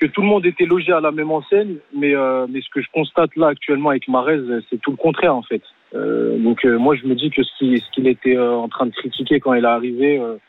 que 0.00 0.06
tout 0.06 0.20
le 0.20 0.26
monde 0.26 0.44
était 0.44 0.66
logé 0.66 0.90
à 0.90 1.00
la 1.00 1.12
même 1.12 1.30
enseigne, 1.30 1.76
mais, 1.96 2.12
mais 2.48 2.60
ce 2.60 2.68
que 2.70 2.82
je 2.82 2.88
constate 2.92 3.36
là 3.36 3.46
actuellement 3.46 3.90
avec 3.90 4.08
Marez, 4.08 4.40
c'est 4.68 4.80
tout 4.80 4.90
le 4.90 4.96
contraire 4.96 5.36
en 5.36 5.42
fait. 5.42 5.62
donc 5.92 6.64
moi, 6.64 6.96
je 6.96 7.06
me 7.06 7.14
dis 7.14 7.30
que 7.30 7.44
ce 7.44 7.90
qu'il 7.92 8.08
était 8.08 8.36
en 8.36 8.68
train 8.68 8.86
de 8.86 8.90
critiquer 8.90 9.38
quand 9.38 9.54
il 9.54 9.64
est 9.64 9.68
arrivé 9.68 10.20
qu'il 10.20 10.40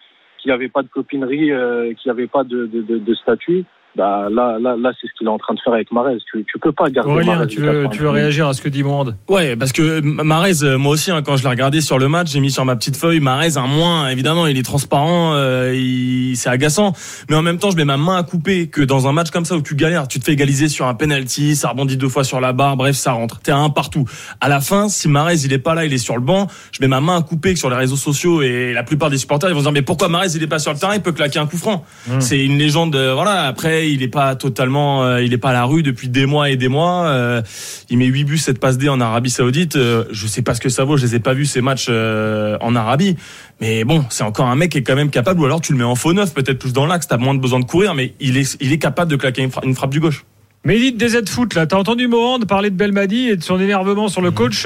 n'y 0.50 0.54
avait 0.54 0.70
pas 0.70 0.84
de 0.84 0.88
copinerie, 0.88 1.52
euh, 1.52 1.94
qu'il 1.94 2.12
n'y 2.12 2.18
avait 2.18 2.28
pas 2.28 2.44
de, 2.44 2.66
de, 2.66 2.82
de, 2.82 2.98
de 2.98 3.14
statut, 3.16 3.66
bah, 3.96 4.28
là, 4.30 4.58
là, 4.60 4.76
là 4.78 4.92
c'est 5.00 5.08
ce 5.08 5.14
qu'il 5.18 5.28
est 5.28 5.30
en 5.30 5.38
train 5.38 5.54
de 5.54 5.60
faire 5.62 5.74
avec 5.74 5.92
Marez. 5.92 6.18
Tu, 6.32 6.44
tu 6.46 6.60
peux 6.60 6.74
pas 6.74 6.90
garder 6.90 7.12
Aurélien, 7.12 7.46
tu 7.48 7.62
veux, 7.62 7.88
tu 7.92 8.00
veux 8.00 8.10
réagir 8.10 8.48
à 8.48 8.54
ce 8.54 8.62
que 8.62 8.68
dit 8.68 8.84
Monde 8.84 9.16
Ouais, 9.30 9.56
parce 9.56 9.72
que 9.72 10.02
Marez, 10.02 10.64
euh, 10.64 10.78
moi 10.78 10.94
aussi, 10.94 11.12
hein, 11.12 11.22
quand 11.22 11.38
je 11.38 11.44
l'ai 11.44 11.50
regardé 11.50 11.80
sur 11.80 11.98
le 11.98 12.10
match, 12.10 12.32
j'ai 12.32 12.42
mis 12.42 12.52
sur 12.52 12.66
ma 12.66 12.76
petite 12.76 12.98
feuille 12.98 13.22
Marez 13.22 13.58
un 13.58 13.68
moins. 13.68 14.10
Évidemment, 14.10 14.48
il 14.48 14.58
est 14.58 14.64
transparent, 14.64 15.34
euh, 15.36 15.74
il, 15.74 16.36
c'est 16.36 16.50
agaçant, 16.50 16.94
mais 17.30 17.36
en 17.36 17.42
même 17.42 17.58
temps, 17.58 17.72
je 17.72 17.78
mets 17.78 17.86
ma 17.86 17.96
main 17.96 18.18
à 18.18 18.24
couper 18.24 18.68
que 18.68 18.82
dans 18.82 19.08
un 19.08 19.14
match 19.14 19.32
comme 19.32 19.46
ça 19.46 19.56
où 19.56 19.62
tu 19.62 19.76
galères, 19.76 20.10
tu 20.10 20.20
te 20.20 20.26
fais 20.26 20.34
égaliser 20.34 20.68
sur 20.68 20.88
un 20.88 20.94
penalty, 20.94 21.56
ça 21.56 21.70
rebondit 21.70 21.96
deux 21.96 22.10
fois 22.10 22.26
sur 22.26 22.42
la 22.42 22.52
barre, 22.52 22.76
bref, 22.76 22.96
ça 22.98 23.14
rentre. 23.14 23.40
T'es 23.40 23.52
à 23.52 23.58
un 23.58 23.70
partout. 23.70 24.06
À 24.42 24.50
la 24.50 24.60
fin, 24.60 24.90
si 24.90 25.08
Marez 25.08 25.46
il 25.46 25.54
est 25.54 25.60
pas 25.60 25.74
là, 25.74 25.86
il 25.86 25.94
est 25.94 25.98
sur 25.98 26.16
le 26.16 26.22
banc, 26.22 26.48
je 26.74 26.82
mets 26.82 26.90
ma 26.90 27.00
main 27.00 27.18
à 27.18 27.22
couper 27.22 27.54
que 27.54 27.60
sur 27.60 27.70
les 27.70 27.78
réseaux 27.78 27.96
sociaux 27.96 28.42
et 28.42 28.74
la 28.74 28.84
plupart 28.84 29.10
des 29.10 29.18
supporters 29.18 29.50
ils 29.50 29.54
vont 29.54 29.60
se 29.60 29.66
dire 29.66 29.72
mais 29.72 29.82
pourquoi 29.82 30.10
Marez 30.10 30.36
il 30.36 30.44
est 30.44 30.48
pas 30.48 30.60
sur 30.60 30.74
le 30.74 30.78
terrain, 30.78 30.96
il 30.96 31.02
peut 31.02 31.14
claquer 31.14 31.40
un 31.40 31.48
coup 31.48 31.58
franc. 31.58 31.86
Mmh. 32.08 32.20
C'est 32.20 32.44
une 32.44 32.58
légende. 32.58 32.96
Voilà. 32.96 33.44
Après, 33.44 33.85
il 33.90 34.04
est 34.04 34.08
pas 34.08 34.36
totalement 34.36 35.04
euh, 35.04 35.22
il 35.22 35.34
est 35.34 35.38
pas 35.38 35.50
à 35.50 35.54
la 35.54 35.66
rue 35.66 35.84
depuis 35.84 36.10
des 36.10 36.26
mois 36.26 36.50
et 36.50 36.58
des 36.58 36.68
mois. 36.68 37.06
Euh, 37.08 37.42
il 37.90 37.98
met 37.98 38.06
8 38.06 38.24
buts, 38.24 38.38
7 38.38 38.60
passes 38.60 38.78
D 38.78 38.90
en 38.90 39.00
Arabie 39.02 39.30
Saoudite. 39.30 39.76
Euh, 39.76 40.06
je 40.12 40.28
sais 40.28 40.42
pas 40.42 40.54
ce 40.54 40.62
que 40.62 40.70
ça 40.70 40.84
vaut. 40.84 40.98
Je 40.98 41.06
les 41.06 41.16
ai 41.16 41.20
pas 41.20 41.34
vus 41.34 41.46
ces 41.46 41.62
matchs 41.62 41.90
en 41.90 42.76
Arabie. 42.76 43.16
Mais 43.62 43.84
bon, 43.84 44.06
c'est 44.10 44.24
encore 44.24 44.48
un 44.48 44.56
mec 44.56 44.72
qui 44.72 44.80
est 44.80 44.84
quand 44.84 44.96
même 44.96 45.10
capable. 45.10 45.40
Ou 45.42 45.46
alors 45.46 45.62
tu 45.62 45.72
le 45.72 45.78
mets 45.78 45.84
en 45.84 45.96
faux 45.96 46.14
neuf, 46.14 46.34
peut-être 46.34 46.60
plus 46.60 46.74
dans 46.74 46.86
l'axe. 46.86 47.08
T'as 47.08 47.18
moins 47.18 47.36
besoin 47.36 47.60
de 47.60 47.66
courir, 47.66 47.96
mais 47.96 48.14
il 48.20 48.38
est, 48.38 48.58
il 48.60 48.72
est 48.74 48.80
capable 48.80 49.12
de 49.12 49.16
claquer 49.16 49.48
une, 49.64 49.76
frappe 49.76 49.92
du 49.92 50.00
gauche. 50.00 50.26
Mais 50.64 50.80
dites 50.80 50.98
DZ 50.98 51.30
Foot, 51.30 51.54
là, 51.54 51.68
t'as 51.68 51.78
entendu 51.78 52.08
Morand 52.08 52.40
parler 52.40 52.72
de 52.72 52.76
Belmadi 52.76 53.30
et 53.30 53.36
de 53.38 53.44
son 53.44 53.60
énervement 53.60 54.08
sur 54.08 54.22
le 54.22 54.32
mmh. 54.32 54.34
coach. 54.34 54.64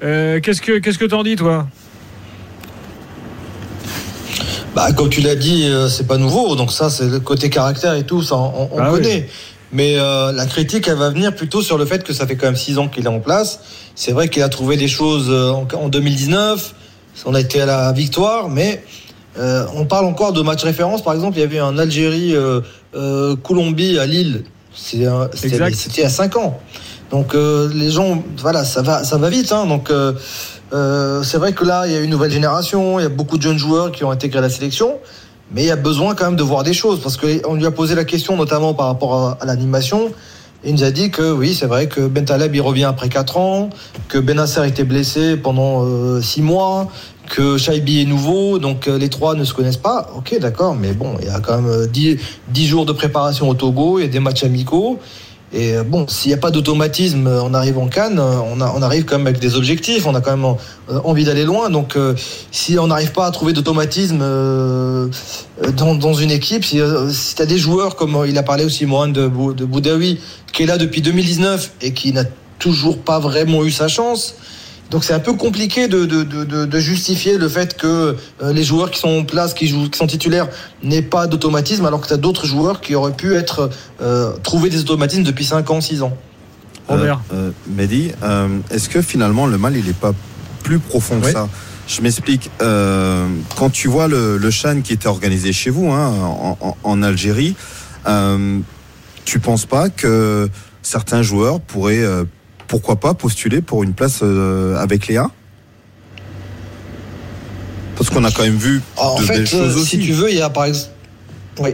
qu'est-ce 0.00 0.60
que 0.60 0.78
qu'est-ce 0.78 0.98
que 0.98 1.04
t'en 1.04 1.22
dis, 1.22 1.36
toi? 1.36 1.66
Bah, 4.74 4.92
comme 4.92 5.08
tu 5.08 5.20
l'as 5.20 5.36
dit, 5.36 5.66
euh, 5.66 5.88
c'est 5.88 6.06
pas 6.06 6.18
nouveau. 6.18 6.56
Donc 6.56 6.72
ça, 6.72 6.90
c'est 6.90 7.06
le 7.06 7.20
côté 7.20 7.50
caractère 7.50 7.94
et 7.94 8.04
tout, 8.04 8.22
ça, 8.22 8.36
on, 8.36 8.68
on 8.72 8.78
ah 8.78 8.90
connaît. 8.90 9.28
Mais 9.72 9.98
euh, 9.98 10.30
la 10.32 10.46
critique, 10.46 10.88
elle 10.88 10.96
va 10.96 11.10
venir 11.10 11.34
plutôt 11.34 11.60
sur 11.60 11.76
le 11.76 11.84
fait 11.84 12.02
que 12.02 12.14
ça 12.14 12.26
fait 12.26 12.36
quand 12.36 12.46
même 12.46 12.56
six 12.56 12.78
ans 12.78 12.88
qu'il 12.88 13.04
est 13.04 13.08
en 13.08 13.20
place. 13.20 13.60
C'est 13.94 14.12
vrai 14.12 14.28
qu'il 14.28 14.42
a 14.42 14.48
trouvé 14.48 14.78
des 14.78 14.88
choses 14.88 15.26
euh, 15.28 15.50
en, 15.50 15.68
en, 15.74 15.88
2019. 15.88 16.74
On 17.26 17.34
a 17.34 17.40
été 17.40 17.60
à 17.60 17.66
la 17.66 17.92
victoire, 17.92 18.48
mais 18.48 18.82
euh, 19.38 19.66
on 19.74 19.84
parle 19.84 20.06
encore 20.06 20.32
de 20.32 20.40
match 20.40 20.64
référence. 20.64 21.02
Par 21.02 21.12
exemple, 21.14 21.36
il 21.36 21.40
y 21.40 21.44
avait 21.44 21.58
un 21.58 21.76
Algérie-Colombie 21.76 23.98
à 23.98 24.06
Lille. 24.06 24.44
C'était 24.74 26.04
à 26.04 26.08
cinq 26.08 26.36
ans. 26.36 26.58
Donc 27.10 27.34
les 27.34 27.90
gens, 27.90 28.22
voilà, 28.38 28.64
ça 28.64 28.82
va, 28.82 29.02
ça 29.02 29.16
va 29.16 29.28
vite. 29.30 29.50
Hein, 29.50 29.66
donc 29.66 29.90
euh, 30.72 31.22
c'est 31.22 31.38
vrai 31.38 31.52
que 31.52 31.64
là, 31.64 31.86
il 31.86 31.92
y 31.92 31.96
a 31.96 32.00
une 32.00 32.10
nouvelle 32.10 32.30
génération, 32.30 32.98
il 32.98 33.02
y 33.02 33.06
a 33.06 33.08
beaucoup 33.08 33.38
de 33.38 33.42
jeunes 33.42 33.58
joueurs 33.58 33.92
qui 33.92 34.04
ont 34.04 34.10
intégré 34.10 34.40
la 34.40 34.50
sélection, 34.50 34.98
mais 35.52 35.62
il 35.62 35.66
y 35.66 35.70
a 35.70 35.76
besoin 35.76 36.14
quand 36.14 36.26
même 36.26 36.36
de 36.36 36.42
voir 36.42 36.62
des 36.62 36.74
choses, 36.74 37.00
parce 37.00 37.16
qu'on 37.16 37.54
lui 37.54 37.66
a 37.66 37.70
posé 37.70 37.94
la 37.94 38.04
question 38.04 38.36
notamment 38.36 38.74
par 38.74 38.86
rapport 38.86 39.38
à, 39.40 39.44
l'animation, 39.46 40.10
il 40.64 40.74
nous 40.74 40.84
a 40.84 40.90
dit 40.90 41.10
que 41.10 41.32
oui, 41.32 41.54
c'est 41.54 41.66
vrai 41.66 41.86
que 41.86 42.00
Ben 42.08 42.24
Taleb 42.24 42.54
il 42.54 42.60
revient 42.60 42.84
après 42.84 43.08
4 43.08 43.36
ans, 43.36 43.70
que 44.08 44.18
Benasser 44.18 44.66
était 44.66 44.84
blessé 44.84 45.36
pendant 45.36 45.84
euh, 45.84 46.20
6 46.20 46.42
mois, 46.42 46.88
que 47.28 47.56
Shaibi 47.56 48.02
est 48.02 48.06
nouveau, 48.06 48.58
donc 48.58 48.88
euh, 48.88 48.98
les 48.98 49.08
trois 49.08 49.34
ne 49.34 49.44
se 49.44 49.54
connaissent 49.54 49.76
pas. 49.76 50.10
Ok, 50.16 50.36
d'accord, 50.40 50.74
mais 50.74 50.92
bon, 50.92 51.16
il 51.20 51.26
y 51.26 51.30
a 51.30 51.40
quand 51.40 51.60
même 51.60 51.86
10, 51.86 52.14
euh, 52.14 52.16
10 52.48 52.66
jours 52.66 52.86
de 52.86 52.92
préparation 52.92 53.48
au 53.48 53.54
Togo, 53.54 53.98
il 53.98 54.02
y 54.02 54.04
a 54.04 54.08
des 54.08 54.20
matchs 54.20 54.44
amicaux. 54.44 54.98
Et 55.52 55.74
euh, 55.74 55.82
bon, 55.82 56.06
s'il 56.08 56.28
n'y 56.28 56.34
a 56.34 56.38
pas 56.38 56.50
d'automatisme, 56.50 57.26
euh, 57.26 57.42
on 57.42 57.54
arrive 57.54 57.78
en 57.78 57.88
Cannes, 57.88 58.18
euh, 58.18 58.38
on, 58.54 58.82
arrive 58.82 59.04
quand 59.06 59.16
même 59.16 59.26
avec 59.26 59.40
des 59.40 59.56
objectifs, 59.56 60.06
on 60.06 60.14
a 60.14 60.20
quand 60.20 60.36
même 60.36 60.56
euh, 60.90 61.00
envie 61.04 61.24
d'aller 61.24 61.44
loin. 61.44 61.70
Donc, 61.70 61.96
euh, 61.96 62.14
si 62.50 62.78
on 62.78 62.88
n'arrive 62.88 63.12
pas 63.12 63.26
à 63.26 63.30
trouver 63.30 63.54
d'automatisme 63.54 64.18
euh, 64.20 65.08
dans, 65.76 66.12
une 66.12 66.30
équipe, 66.30 66.64
si, 66.64 66.80
euh, 66.80 67.10
tu 67.34 67.40
as 67.42 67.46
des 67.46 67.58
joueurs 67.58 67.96
comme 67.96 68.14
euh, 68.14 68.28
il 68.28 68.36
a 68.36 68.42
parlé 68.42 68.64
aussi 68.64 68.84
Mohan 68.84 69.08
de, 69.08 69.28
de 69.28 69.64
Boudaoui, 69.64 70.20
qui 70.52 70.64
est 70.64 70.66
là 70.66 70.76
depuis 70.76 71.00
2019 71.00 71.72
et 71.80 71.92
qui 71.94 72.12
n'a 72.12 72.24
toujours 72.58 72.98
pas 72.98 73.18
vraiment 73.18 73.64
eu 73.64 73.70
sa 73.70 73.88
chance. 73.88 74.34
Donc 74.90 75.04
c'est 75.04 75.12
un 75.12 75.20
peu 75.20 75.34
compliqué 75.34 75.86
de, 75.86 76.06
de, 76.06 76.22
de, 76.64 76.78
justifier 76.80 77.36
le 77.36 77.48
fait 77.48 77.76
que 77.76 78.16
euh, 78.42 78.52
les 78.54 78.64
joueurs 78.64 78.90
qui 78.90 78.98
sont 78.98 79.18
en 79.18 79.24
place, 79.24 79.52
qui, 79.52 79.66
jouent, 79.68 79.90
qui 79.90 79.98
sont 79.98 80.06
titulaires, 80.06 80.48
n'aient 80.82 81.02
pas 81.02 81.26
d'automatisme, 81.26 81.84
alors 81.84 82.00
que 82.00 82.06
tu 82.08 82.14
as 82.14 82.16
d'autres 82.18 82.46
joueurs 82.46 82.80
qui 82.80 82.94
auraient 82.94 83.12
pu 83.12 83.34
être 83.34 83.68
euh, 84.00 84.32
trouver 84.42 84.70
des 84.70 84.80
automatismes 84.80 85.24
depuis 85.24 85.44
5 85.44 85.70
ans, 85.70 85.80
6 85.82 86.02
ans. 86.02 86.16
Robert. 86.88 87.20
Euh, 87.34 87.48
euh, 87.48 87.50
Mehdi, 87.76 88.12
euh, 88.22 88.48
est-ce 88.70 88.88
que 88.88 89.02
finalement 89.02 89.46
le 89.46 89.58
mal 89.58 89.76
il 89.76 89.84
n'est 89.84 89.92
pas 89.92 90.12
plus 90.62 90.78
profond 90.78 91.20
que 91.20 91.26
Oui. 91.26 91.32
ça? 91.32 91.48
Je 91.86 92.00
m'explique. 92.00 92.50
Euh, 92.62 93.26
quand 93.56 93.68
tu 93.70 93.88
vois 93.88 94.08
le, 94.08 94.38
le 94.38 94.50
Chan 94.50 94.80
qui 94.82 94.94
était 94.94 95.08
organisé 95.08 95.52
chez 95.52 95.68
vous 95.70 95.90
hein, 95.90 96.08
en, 96.22 96.56
en- 96.60 96.76
en 96.82 97.02
Algérie, 97.02 97.56
euh, 98.06 98.58
tu 99.26 99.38
penses 99.38 99.66
pas 99.66 99.90
que 99.90 100.48
certains 100.82 101.20
joueurs 101.22 101.60
pourraient, 101.60 102.02
euh, 102.02 102.24
pourquoi 102.68 102.96
pas, 102.96 103.14
postuler 103.14 103.60
pour 103.62 103.82
une 103.82 103.94
place 103.94 104.20
euh, 104.22 104.76
avec 104.76 105.08
Léa? 105.08 105.30
Parce 107.96 108.10
qu'on 108.10 108.24
a 108.24 108.30
quand 108.30 108.42
même 108.44 108.56
vu 108.56 108.80
Ah, 108.96 109.08
En 109.10 109.18
de 109.18 109.24
fait, 109.24 109.34
belles 109.38 109.46
choses 109.46 109.76
euh, 109.76 109.80
aussi. 109.80 109.96
si 109.96 109.98
tu 109.98 110.12
veux, 110.12 110.30
il 110.30 110.36
y 110.38 110.42
a 110.42 110.50
par 110.50 110.66
exemple. 110.66 110.92
Oui. 111.60 111.70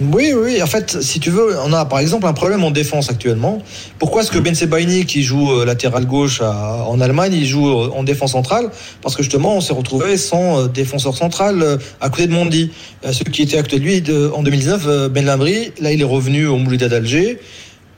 Oui, 0.00 0.32
oui, 0.34 0.62
en 0.62 0.66
fait, 0.66 1.02
si 1.02 1.20
tu 1.20 1.30
veux, 1.30 1.54
on 1.62 1.72
a 1.74 1.84
par 1.84 1.98
exemple 1.98 2.26
un 2.26 2.32
problème 2.32 2.64
en 2.64 2.70
défense 2.70 3.10
actuellement. 3.10 3.62
Pourquoi 3.98 4.22
est-ce 4.22 4.30
que 4.30 4.38
Ben 4.38 4.54
Sebaini, 4.54 5.04
qui 5.04 5.22
joue 5.22 5.52
euh, 5.52 5.64
latéral 5.66 6.06
gauche 6.06 6.40
à- 6.40 6.84
en 6.88 6.98
Allemagne, 7.00 7.34
il 7.34 7.46
joue 7.46 7.68
en 7.68 8.02
défense 8.02 8.32
centrale? 8.32 8.70
Parce 9.02 9.14
que 9.14 9.22
justement, 9.22 9.56
on 9.56 9.60
s'est 9.60 9.74
retrouvé 9.74 10.16
sans 10.16 10.66
défenseur 10.66 11.14
central 11.16 11.78
à 12.00 12.08
côté 12.08 12.26
de 12.26 12.32
Mondi. 12.32 12.70
Celui 13.12 13.30
qui 13.32 13.42
était 13.42 13.58
à 13.58 13.62
côté 13.62 13.78
de 13.78 13.84
lui 13.84 14.00
de- 14.00 14.30
en 14.34 14.42
2019, 14.42 14.84
euh, 14.86 15.08
Ben 15.10 15.24
Lambry, 15.26 15.72
là, 15.80 15.92
il 15.92 16.00
est 16.00 16.04
revenu 16.04 16.46
au 16.46 16.56
Moulida 16.56 16.88
d'Alger. 16.88 17.38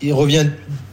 Il 0.02 0.12
revient 0.12 0.46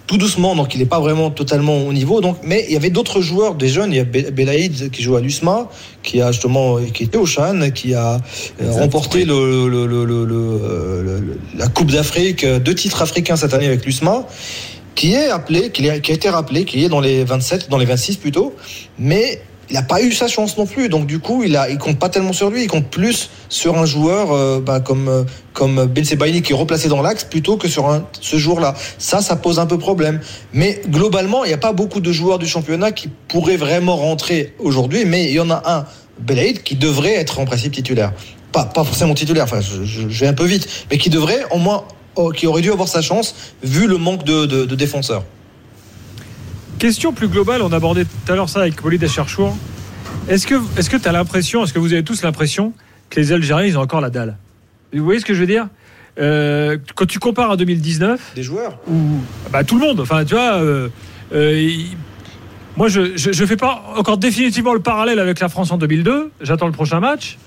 tout 0.07 0.17
doucement, 0.17 0.55
donc 0.55 0.75
il 0.75 0.79
n'est 0.79 0.85
pas 0.85 0.99
vraiment 0.99 1.31
totalement 1.31 1.79
au 1.87 1.91
niveau. 1.93 2.21
Donc, 2.21 2.37
mais 2.43 2.65
il 2.67 2.73
y 2.73 2.77
avait 2.77 2.89
d'autres 2.91 3.21
joueurs, 3.21 3.55
des 3.55 3.67
jeunes. 3.69 3.91
Il 3.91 3.97
y 3.97 3.99
a 3.99 4.03
Be- 4.03 4.29
Belaïd 4.31 4.91
qui 4.91 5.01
joue 5.01 5.15
à 5.15 5.21
l'USMA, 5.21 5.67
qui 6.03 6.21
a 6.21 6.31
justement, 6.31 6.77
qui 6.93 7.03
était 7.03 7.17
au 7.17 7.25
Chan, 7.25 7.59
qui 7.73 7.93
a 7.93 8.15
euh, 8.15 8.19
Exact, 8.67 8.81
remporté 8.81 9.17
oui. 9.19 9.25
le, 9.25 9.67
le- 9.67 9.87
le- 9.87 10.05
le- 10.05 10.25
le- 10.25 10.35
euh, 10.63 11.19
le- 11.19 11.39
la 11.57 11.67
Coupe 11.67 11.91
d'Afrique, 11.91 12.43
euh, 12.43 12.59
deux 12.59 12.75
titres 12.75 13.01
africains 13.01 13.35
cette 13.35 13.53
année 13.53 13.65
avec 13.67 13.83
l'USMA, 13.85 14.27
qui 14.93 15.13
est 15.13 15.29
appelé, 15.29 15.71
qui 15.71 15.89
a 15.89 15.95
été 15.95 16.29
rappelé, 16.29 16.65
qui 16.65 16.85
est 16.85 16.89
dans 16.89 17.01
les 17.01 17.23
27, 17.23 17.69
dans 17.69 17.77
les 17.77 17.85
26 17.85 18.17
plutôt, 18.17 18.53
mais 18.99 19.41
il 19.69 19.73
n'a 19.73 19.81
pas 19.81 20.01
eu 20.01 20.11
sa 20.11 20.27
chance 20.27 20.57
non 20.57 20.65
plus. 20.65 20.89
Donc 20.89 21.05
du 21.07 21.19
coup, 21.19 21.43
il 21.43 21.55
a, 21.57 21.69
il 21.69 21.77
compte 21.77 21.97
pas 21.99 22.09
tellement 22.09 22.33
sur 22.33 22.49
lui, 22.49 22.63
il 22.63 22.67
compte 22.67 22.87
plus 22.87 23.29
sur 23.49 23.77
un 23.77 23.85
joueur 23.85 24.31
euh, 24.31 24.59
bah, 24.59 24.79
comme 24.79 25.07
euh, 25.07 25.23
comme 25.53 25.85
Ben 25.85 26.03
Sebaini 26.03 26.41
qui 26.41 26.51
est 26.53 26.55
replacé 26.55 26.87
dans 26.89 27.01
l'axe 27.01 27.23
plutôt 27.23 27.57
que 27.57 27.67
sur 27.67 27.89
un, 27.89 28.05
ce 28.21 28.37
jour-là. 28.37 28.75
Ça, 28.97 29.21
ça 29.21 29.35
pose 29.35 29.59
un 29.59 29.65
peu 29.65 29.77
problème. 29.77 30.19
Mais 30.53 30.81
globalement, 30.89 31.43
il 31.45 31.47
n'y 31.49 31.53
a 31.53 31.57
pas 31.59 31.73
beaucoup 31.73 32.01
de 32.01 32.11
joueurs 32.11 32.39
du 32.39 32.47
championnat 32.47 32.91
qui 32.91 33.09
pourraient 33.27 33.57
vraiment 33.57 33.95
rentrer 33.95 34.53
aujourd'hui, 34.59 35.05
mais 35.05 35.25
il 35.25 35.33
y 35.33 35.39
en 35.39 35.49
a 35.49 35.61
un, 35.65 35.85
Belaïd, 36.19 36.63
qui 36.63 36.75
devrait 36.75 37.13
être 37.15 37.39
en 37.39 37.45
principe 37.45 37.73
titulaire. 37.73 38.13
Pas, 38.51 38.65
pas 38.65 38.83
forcément 38.85 39.13
titulaire, 39.13 39.43
enfin, 39.43 39.59
je, 39.61 39.83
je- 39.83 40.07
vais 40.07 40.27
un 40.27 40.33
peu 40.33 40.45
vite, 40.45 40.67
mais 40.89 40.97
qui 40.97 41.09
devrait 41.09 41.43
au 41.51 41.57
moins, 41.57 41.83
qui 42.37 42.47
aurait 42.47 42.61
dû 42.61 42.71
avoir 42.71 42.87
sa 42.87 43.01
chance 43.01 43.35
vu 43.63 43.85
le 43.87 43.97
manque 43.97 44.23
de, 44.23 44.45
de, 44.45 44.63
de 44.65 44.75
défenseurs. 44.75 45.23
Question 46.79 47.13
plus 47.13 47.27
globale, 47.27 47.61
on 47.61 47.71
abordait 47.71 48.05
tout 48.05 48.31
à 48.31 48.35
l'heure 48.35 48.49
ça 48.49 48.61
avec 48.61 48.83
Walid 48.83 49.03
Acharchour. 49.03 49.55
Est-ce 50.27 50.45
que 50.45 50.55
est-ce 50.77 50.89
que 50.89 50.97
tu 50.97 51.07
as 51.07 51.11
l'impression, 51.11 51.63
est-ce 51.63 51.73
que 51.73 51.79
vous 51.79 51.93
avez 51.93 52.03
tous 52.03 52.21
l'impression 52.21 52.73
que 53.09 53.19
les 53.19 53.31
Algériens 53.31 53.65
ils 53.65 53.77
ont 53.77 53.81
encore 53.81 54.01
la 54.01 54.09
dalle? 54.09 54.35
Vous 54.93 55.03
voyez 55.03 55.19
ce 55.19 55.25
que 55.25 55.33
je 55.33 55.39
veux 55.39 55.47
dire? 55.47 55.67
Euh, 56.19 56.77
Quand 56.95 57.05
tu 57.05 57.19
compares 57.19 57.51
à 57.51 57.57
2019, 57.57 58.33
Des 58.35 58.43
joueurs 58.43 58.77
où 58.89 58.93
bah, 59.51 59.63
tout 59.63 59.75
le 59.79 59.81
monde, 59.85 59.99
enfin 60.01 60.23
tu 60.25 60.33
vois, 60.35 60.55
euh, 60.55 60.89
euh, 61.33 61.69
moi 62.77 62.87
je, 62.89 63.15
je 63.17 63.31
je 63.31 63.45
fais 63.45 63.57
pas 63.57 63.83
encore 63.95 64.17
définitivement 64.17 64.73
le 64.73 64.79
parallèle 64.81 65.19
avec 65.19 65.39
la 65.39 65.49
France 65.49 65.71
en 65.71 65.77
2002. 65.77 66.31
J'attends 66.41 66.67
le 66.67 66.73
prochain 66.73 66.99
match, 66.99 67.37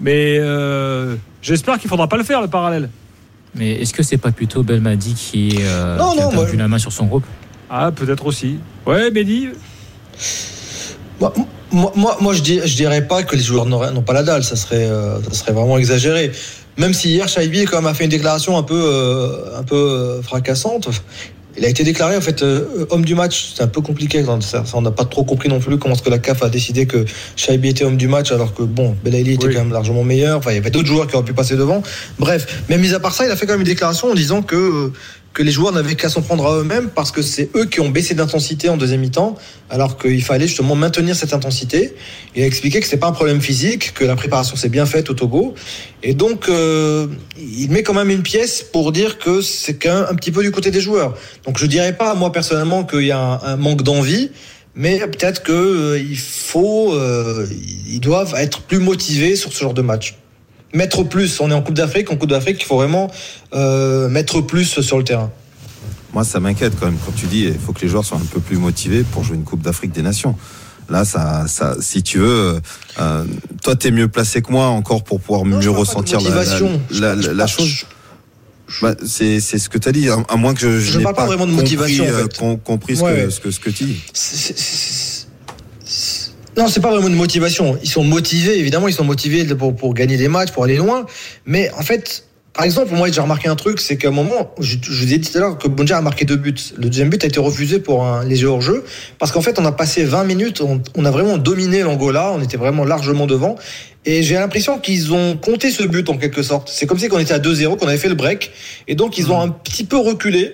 mais 0.00 0.36
euh, 0.40 1.14
j'espère 1.40 1.78
qu'il 1.78 1.88
faudra 1.88 2.08
pas 2.08 2.16
le 2.16 2.24
faire 2.24 2.40
le 2.42 2.48
parallèle. 2.48 2.88
Mais 3.54 3.72
est-ce 3.82 3.92
que 3.92 4.02
c'est 4.02 4.16
pas 4.18 4.32
plutôt 4.32 4.62
Belmadi 4.62 5.14
qui, 5.14 5.56
euh, 5.60 5.98
Non, 5.98 6.12
qui 6.14 6.20
a 6.20 6.28
perdu 6.28 6.52
moi- 6.54 6.62
la 6.62 6.68
main 6.68 6.78
sur 6.78 6.92
son 6.92 7.04
groupe? 7.06 7.24
Ah 7.74 7.90
peut-être 7.90 8.26
aussi. 8.26 8.58
Ouais, 8.86 9.10
Mehdi. 9.10 9.48
Moi, 11.18 11.32
moi, 11.70 11.92
moi, 11.96 12.18
moi, 12.20 12.34
je, 12.34 12.42
dis, 12.42 12.60
je 12.62 12.76
dirais 12.76 13.08
pas 13.08 13.22
que 13.22 13.34
les 13.34 13.42
joueurs 13.42 13.64
n'ont 13.64 14.02
pas 14.02 14.12
la 14.12 14.22
dalle, 14.22 14.44
ça 14.44 14.56
serait, 14.56 14.84
euh, 14.84 15.22
ça 15.22 15.32
serait 15.32 15.52
vraiment 15.52 15.78
exagéré. 15.78 16.32
Même 16.76 16.92
si 16.92 17.08
hier, 17.08 17.28
Shaibi 17.28 17.64
quand 17.64 17.78
même 17.78 17.86
a 17.86 17.94
fait 17.94 18.04
une 18.04 18.10
déclaration 18.10 18.58
un 18.58 18.62
peu, 18.62 18.74
euh, 18.78 19.58
un 19.58 19.62
peu 19.62 19.76
euh, 19.76 20.22
fracassante. 20.22 20.90
Il 21.56 21.64
a 21.64 21.68
été 21.68 21.82
déclaré 21.84 22.16
en 22.16 22.20
fait 22.20 22.42
euh, 22.42 22.86
homme 22.90 23.04
du 23.06 23.14
match. 23.14 23.52
C'est 23.54 23.62
un 23.62 23.68
peu 23.68 23.80
compliqué. 23.80 24.22
Ça, 24.40 24.64
ça, 24.66 24.76
on 24.76 24.82
n'a 24.82 24.90
pas 24.90 25.04
trop 25.06 25.24
compris 25.24 25.48
non 25.48 25.60
plus 25.60 25.78
comment 25.78 25.94
est-ce 25.94 26.02
que 26.02 26.10
la 26.10 26.18
CAF 26.18 26.42
a 26.42 26.50
décidé 26.50 26.86
que 26.86 27.04
Shaibi 27.36 27.68
était 27.70 27.84
homme 27.84 27.98
du 27.98 28.08
match 28.08 28.32
alors 28.32 28.52
que 28.54 28.62
bon, 28.62 28.96
Belaïli 29.02 29.32
était 29.34 29.46
Oui. 29.46 29.54
quand 29.54 29.60
même 29.60 29.72
largement 29.72 30.04
meilleur. 30.04 30.38
Enfin, 30.38 30.50
il 30.50 30.54
y 30.54 30.58
avait 30.58 30.70
d'autres 30.70 30.88
joueurs 30.88 31.06
qui 31.06 31.14
auraient 31.14 31.24
pu 31.24 31.34
passer 31.34 31.56
devant. 31.56 31.82
Bref, 32.18 32.62
mais 32.68 32.76
mis 32.76 32.92
à 32.94 33.00
part 33.00 33.14
ça, 33.14 33.24
il 33.26 33.30
a 33.30 33.36
fait 33.36 33.46
quand 33.46 33.52
même 33.52 33.60
une 33.60 33.66
déclaration 33.66 34.10
en 34.10 34.14
disant 34.14 34.40
que 34.42 34.92
que 35.32 35.42
les 35.42 35.50
joueurs 35.50 35.72
n'avaient 35.72 35.94
qu'à 35.94 36.08
s'en 36.08 36.22
prendre 36.22 36.46
à 36.46 36.58
eux-mêmes 36.58 36.90
parce 36.94 37.10
que 37.10 37.22
c'est 37.22 37.50
eux 37.56 37.66
qui 37.66 37.80
ont 37.80 37.88
baissé 37.88 38.14
d'intensité 38.14 38.68
en 38.68 38.76
deuxième 38.76 39.00
mi-temps, 39.00 39.36
alors 39.70 39.98
qu'il 39.98 40.22
fallait 40.22 40.46
justement 40.46 40.74
maintenir 40.74 41.16
cette 41.16 41.32
intensité. 41.32 41.94
Il 42.34 42.42
a 42.42 42.46
expliqué 42.46 42.80
que 42.80 42.86
c'est 42.86 42.98
pas 42.98 43.08
un 43.08 43.12
problème 43.12 43.40
physique, 43.40 43.94
que 43.94 44.04
la 44.04 44.16
préparation 44.16 44.56
s'est 44.56 44.68
bien 44.68 44.86
faite 44.86 45.10
au 45.10 45.14
Togo, 45.14 45.54
et 46.02 46.14
donc 46.14 46.48
euh, 46.48 47.06
il 47.38 47.70
met 47.70 47.82
quand 47.82 47.94
même 47.94 48.10
une 48.10 48.22
pièce 48.22 48.62
pour 48.62 48.92
dire 48.92 49.18
que 49.18 49.40
c'est 49.40 49.84
même 49.84 50.06
un 50.08 50.14
petit 50.14 50.32
peu 50.32 50.42
du 50.42 50.50
côté 50.50 50.70
des 50.70 50.80
joueurs. 50.80 51.16
Donc 51.46 51.58
je 51.58 51.66
dirais 51.66 51.96
pas 51.96 52.14
moi 52.14 52.32
personnellement 52.32 52.84
qu'il 52.84 53.06
y 53.06 53.12
a 53.12 53.18
un, 53.18 53.40
un 53.42 53.56
manque 53.56 53.82
d'envie. 53.82 54.30
Mais 54.74 55.00
peut-être 55.00 55.42
que 55.42 55.52
euh, 55.52 55.98
il 55.98 56.16
faut, 56.16 56.94
euh, 56.94 57.46
ils 57.86 58.00
doivent 58.00 58.34
être 58.38 58.62
plus 58.62 58.78
motivés 58.78 59.36
sur 59.36 59.52
ce 59.52 59.60
genre 59.60 59.74
de 59.74 59.82
match. 59.82 60.16
Mettre 60.74 61.02
plus. 61.02 61.40
On 61.40 61.50
est 61.50 61.54
en 61.54 61.62
Coupe 61.62 61.74
d'Afrique. 61.74 62.10
En 62.10 62.16
Coupe 62.16 62.30
d'Afrique, 62.30 62.58
il 62.60 62.64
faut 62.66 62.76
vraiment 62.76 63.10
euh, 63.54 64.08
mettre 64.08 64.40
plus 64.40 64.80
sur 64.80 64.98
le 64.98 65.04
terrain. 65.04 65.30
Moi, 66.14 66.24
ça 66.24 66.40
m'inquiète 66.40 66.74
quand 66.78 66.86
même 66.86 66.98
quand 67.04 67.12
tu 67.14 67.26
dis 67.26 67.44
il 67.44 67.58
faut 67.58 67.72
que 67.72 67.80
les 67.80 67.88
joueurs 67.88 68.04
soient 68.04 68.18
un 68.18 68.26
peu 68.32 68.40
plus 68.40 68.56
motivés 68.58 69.02
pour 69.02 69.24
jouer 69.24 69.36
une 69.36 69.44
Coupe 69.44 69.62
d'Afrique 69.62 69.92
des 69.92 70.02
Nations. 70.02 70.36
Là, 70.90 71.04
ça, 71.06 71.44
ça, 71.46 71.76
si 71.80 72.02
tu 72.02 72.18
veux, 72.18 72.60
euh, 73.00 73.24
toi, 73.62 73.76
t'es 73.76 73.90
mieux 73.90 74.08
placé 74.08 74.42
que 74.42 74.50
moi 74.52 74.66
encore 74.66 75.04
pour 75.04 75.20
pouvoir 75.20 75.44
Non, 75.46 75.58
mieux 75.58 75.70
pas 75.72 75.78
ressentir 75.78 76.20
la, 76.20 77.14
la, 77.14 77.46
chose. 77.46 77.66
je- 77.68 78.80
Bah, 78.82 78.94
c'est, 79.06 79.40
c'est 79.40 79.58
ce 79.58 79.68
que 79.70 79.78
tu 79.78 79.88
as 79.88 79.92
dit, 79.92 80.08
à, 80.10 80.16
à 80.28 80.36
moins 80.36 80.52
que 80.54 80.60
je, 80.60 80.78
Je 80.80 80.98
n'ai 80.98 81.04
parle 81.04 81.14
pas 81.16 81.26
vraiment 81.26 81.46
de 81.46 81.52
compris, 81.52 81.76
motivation, 81.76 82.04
en 82.04 82.08
euh, 82.08 82.22
fait. 82.24 82.36
com- 82.38 82.58
compris 82.58 82.96
ce, 82.96 83.02
Ouais, 83.02 83.14
que, 83.14 83.24
ouais. 83.26 83.30
ce 83.30 83.40
que 83.40 83.50
ce 83.50 83.60
que 83.60 83.70
tu 83.70 83.84
dis. 83.84 84.00
Non, 86.56 86.68
c'est 86.68 86.80
pas 86.80 86.90
vraiment 86.90 87.08
une 87.08 87.16
motivation. 87.16 87.78
Ils 87.82 87.88
sont 87.88 88.04
motivés, 88.04 88.58
évidemment, 88.58 88.88
ils 88.88 88.94
sont 88.94 89.04
motivés 89.04 89.44
pour, 89.54 89.74
pour 89.74 89.94
gagner 89.94 90.16
des 90.16 90.28
matchs, 90.28 90.50
pour 90.52 90.64
aller 90.64 90.76
loin. 90.76 91.06
Mais 91.46 91.70
en 91.78 91.82
fait, 91.82 92.26
par 92.52 92.64
exemple, 92.66 92.94
moi, 92.94 93.10
j'ai 93.10 93.22
remarqué 93.22 93.48
un 93.48 93.56
truc, 93.56 93.80
c'est 93.80 93.96
qu'à 93.96 94.08
un 94.08 94.12
moment, 94.12 94.54
je, 94.58 94.76
je 94.82 95.04
vous 95.04 95.12
ai 95.14 95.16
dit 95.16 95.30
tout 95.30 95.38
à 95.38 95.40
l'heure 95.40 95.56
que 95.56 95.66
Bonja 95.68 95.96
a 95.96 96.02
marqué 96.02 96.26
deux 96.26 96.36
buts. 96.36 96.54
Le 96.76 96.90
deuxième 96.90 97.08
but 97.08 97.24
a 97.24 97.26
été 97.26 97.40
refusé 97.40 97.78
pour 97.78 98.04
un 98.04 98.22
léger 98.24 98.44
hors-jeu, 98.44 98.84
parce 99.18 99.32
qu'en 99.32 99.40
fait, 99.40 99.58
on 99.58 99.64
a 99.64 99.72
passé 99.72 100.04
20 100.04 100.24
minutes, 100.24 100.60
on, 100.60 100.82
on 100.94 101.04
a 101.06 101.10
vraiment 101.10 101.38
dominé 101.38 101.80
l'Angola, 101.80 102.32
on 102.32 102.42
était 102.42 102.58
vraiment 102.58 102.84
largement 102.84 103.26
devant. 103.26 103.56
Et 104.04 104.22
j'ai 104.22 104.34
l'impression 104.34 104.78
qu'ils 104.78 105.14
ont 105.14 105.38
compté 105.38 105.70
ce 105.70 105.84
but 105.84 106.10
en 106.10 106.18
quelque 106.18 106.42
sorte. 106.42 106.68
C'est 106.70 106.86
comme 106.86 106.98
si 106.98 107.08
qu'on 107.08 107.18
était 107.18 107.32
à 107.32 107.38
2-0, 107.38 107.78
qu'on 107.78 107.86
avait 107.86 107.96
fait 107.96 108.10
le 108.10 108.14
break, 108.14 108.50
et 108.88 108.94
donc 108.94 109.16
ils 109.16 109.32
ont 109.32 109.40
un 109.40 109.48
petit 109.48 109.84
peu 109.84 109.96
reculé. 109.96 110.52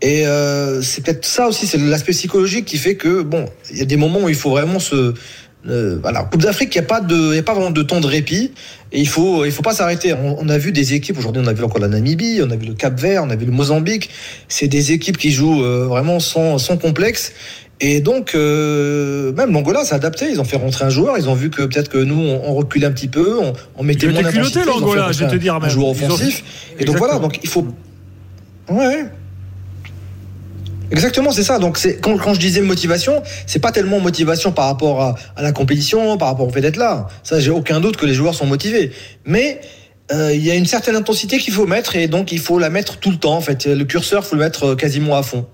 Et 0.00 0.26
euh, 0.26 0.80
c'est 0.82 1.02
peut-être 1.04 1.24
ça 1.24 1.48
aussi, 1.48 1.66
c'est 1.66 1.78
l'aspect 1.78 2.12
psychologique 2.12 2.64
qui 2.66 2.76
fait 2.78 2.94
que 2.94 3.22
bon, 3.22 3.46
il 3.70 3.78
y 3.78 3.82
a 3.82 3.84
des 3.84 3.96
moments 3.96 4.20
où 4.20 4.28
il 4.28 4.34
faut 4.36 4.50
vraiment 4.50 4.78
se 4.78 5.14
euh, 5.66 5.98
voilà, 6.00 6.22
Coupe 6.22 6.42
d'Afrique, 6.42 6.72
il 6.76 6.78
n'y 6.78 6.84
a 6.84 6.88
pas 6.88 7.00
de, 7.00 7.32
il 7.32 7.34
y 7.34 7.38
a 7.38 7.42
pas 7.42 7.52
vraiment 7.52 7.72
de 7.72 7.82
temps 7.82 8.00
de 8.00 8.06
répit 8.06 8.52
et 8.92 9.00
il 9.00 9.08
faut, 9.08 9.44
il 9.44 9.50
faut 9.50 9.62
pas 9.62 9.74
s'arrêter. 9.74 10.12
On, 10.14 10.36
on 10.40 10.48
a 10.48 10.56
vu 10.56 10.70
des 10.70 10.94
équipes 10.94 11.18
aujourd'hui, 11.18 11.42
on 11.44 11.48
a 11.48 11.52
vu 11.52 11.64
encore 11.64 11.80
la 11.80 11.88
Namibie, 11.88 12.40
on 12.44 12.50
a 12.50 12.56
vu 12.56 12.66
le 12.68 12.74
Cap 12.74 12.98
Vert, 12.98 13.24
on 13.24 13.30
a 13.30 13.34
vu 13.36 13.44
le 13.44 13.50
Mozambique. 13.52 14.08
C'est 14.46 14.68
des 14.68 14.92
équipes 14.92 15.18
qui 15.18 15.32
jouent 15.32 15.64
euh, 15.64 15.86
vraiment 15.86 16.20
sans, 16.20 16.58
sans 16.58 16.76
complexe. 16.76 17.32
Et 17.80 18.00
donc, 18.00 18.34
euh, 18.34 19.32
même 19.32 19.52
l'Angola 19.52 19.84
s'est 19.84 19.94
adapté. 19.96 20.26
Ils 20.30 20.40
ont 20.40 20.44
fait 20.44 20.56
rentrer 20.56 20.84
un 20.84 20.90
joueur. 20.90 21.18
Ils 21.18 21.28
ont 21.28 21.34
vu 21.34 21.50
que 21.50 21.62
peut-être 21.62 21.88
que 21.88 21.98
nous, 21.98 22.18
on, 22.20 22.50
on 22.50 22.54
reculait 22.54 22.86
un 22.86 22.92
petit 22.92 23.08
peu, 23.08 23.38
on, 23.40 23.52
on 23.76 23.82
mettait 23.82 24.06
moins 24.08 24.22
d'intensité. 24.22 24.60
L'Angola, 24.64 25.10
je 25.12 25.24
vais 25.24 25.30
te 25.30 25.36
dire 25.36 25.56
un 25.56 25.60
même. 25.60 25.70
joueur 25.70 25.92
Ils 25.96 26.04
ont- 26.04 26.06
offensif. 26.06 26.44
Et 26.78 26.84
donc 26.84 26.96
voilà, 26.98 27.18
donc 27.18 27.40
il 27.42 27.48
faut. 27.48 27.66
Ouais. 28.70 29.04
Exactement, 30.90 31.32
c'est 31.32 31.42
ça. 31.42 31.58
Donc 31.58 31.78
quand, 32.00 32.16
quand 32.16 32.34
je 32.34 32.40
disais 32.40 32.60
motivation, 32.60 33.22
c'est 33.46 33.58
pas 33.58 33.72
tellement 33.72 34.00
motivation 34.00 34.52
par 34.52 34.66
rapport 34.66 35.02
à, 35.02 35.14
à 35.36 35.42
la 35.42 35.52
compétition, 35.52 36.16
par 36.16 36.28
rapport 36.28 36.46
au 36.46 36.50
fait 36.50 36.60
d'être 36.60 36.76
là. 36.76 37.08
Ça, 37.22 37.40
j'ai 37.40 37.50
aucun 37.50 37.80
doute 37.80 37.96
que 37.96 38.06
les 38.06 38.14
joueurs 38.14 38.34
sont 38.34 38.46
motivés. 38.46 38.92
Mais 39.24 39.60
euh, 40.10 40.32
il 40.34 40.42
y 40.42 40.50
a 40.50 40.54
une 40.54 40.66
certaine 40.66 40.96
intensité 40.96 41.38
qu'il 41.38 41.52
faut 41.52 41.66
mettre 41.66 41.96
et 41.96 42.08
donc 42.08 42.32
il 42.32 42.38
faut 42.38 42.58
la 42.58 42.70
mettre 42.70 42.96
tout 42.98 43.10
le 43.10 43.18
temps 43.18 43.36
en 43.36 43.40
fait. 43.42 43.66
Le 43.66 43.84
curseur, 43.84 44.24
faut 44.24 44.36
le 44.36 44.42
mettre 44.42 44.74
quasiment 44.74 45.16
à 45.16 45.22
fond. 45.22 45.46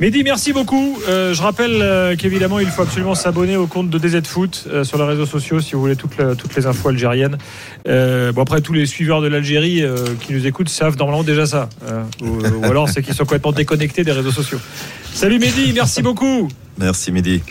Mehdi, 0.00 0.24
merci 0.24 0.52
beaucoup. 0.52 0.98
Euh, 1.08 1.34
je 1.34 1.40
rappelle 1.40 1.78
euh, 1.80 2.16
qu'évidemment, 2.16 2.58
il 2.58 2.66
faut 2.66 2.82
absolument 2.82 3.14
s'abonner 3.14 3.56
au 3.56 3.68
compte 3.68 3.90
de 3.90 3.98
DZ 3.98 4.26
Foot 4.26 4.64
euh, 4.66 4.82
sur 4.82 4.98
les 4.98 5.04
réseaux 5.04 5.24
sociaux 5.24 5.60
si 5.60 5.74
vous 5.74 5.80
voulez 5.80 5.94
toutes, 5.94 6.12
les- 6.56 6.66
infos 6.66 6.88
algériennes. 6.88 7.38
Bon, 7.86 8.42
après, 8.42 8.60
tous 8.60 8.72
les 8.72 8.86
suiveurs 8.86 9.20
de 9.22 9.28
l'Algérie 9.28 9.84
qui 10.20 10.32
nous 10.32 10.46
écoutent 10.46 10.68
savent 10.68 10.96
normalement 10.96 11.22
déjà 11.22 11.46
ça. 11.46 11.68
Ou, 12.22 12.26
ou 12.40 12.64
alors, 12.64 12.88
c'est 12.88 13.02
qu'ils 13.02 13.14
sont 13.14 13.24
complètement 13.24 13.52
déconnectés 13.52 14.02
des 14.02 14.12
réseaux 14.12 14.30
sociaux. 14.32 14.58
Salut 15.12 15.38
Mehdi, 15.38 15.72
merci 15.74 16.02
beaucoup. 16.02 16.48
Merci 16.78 17.12
Mehdi. 17.12 17.42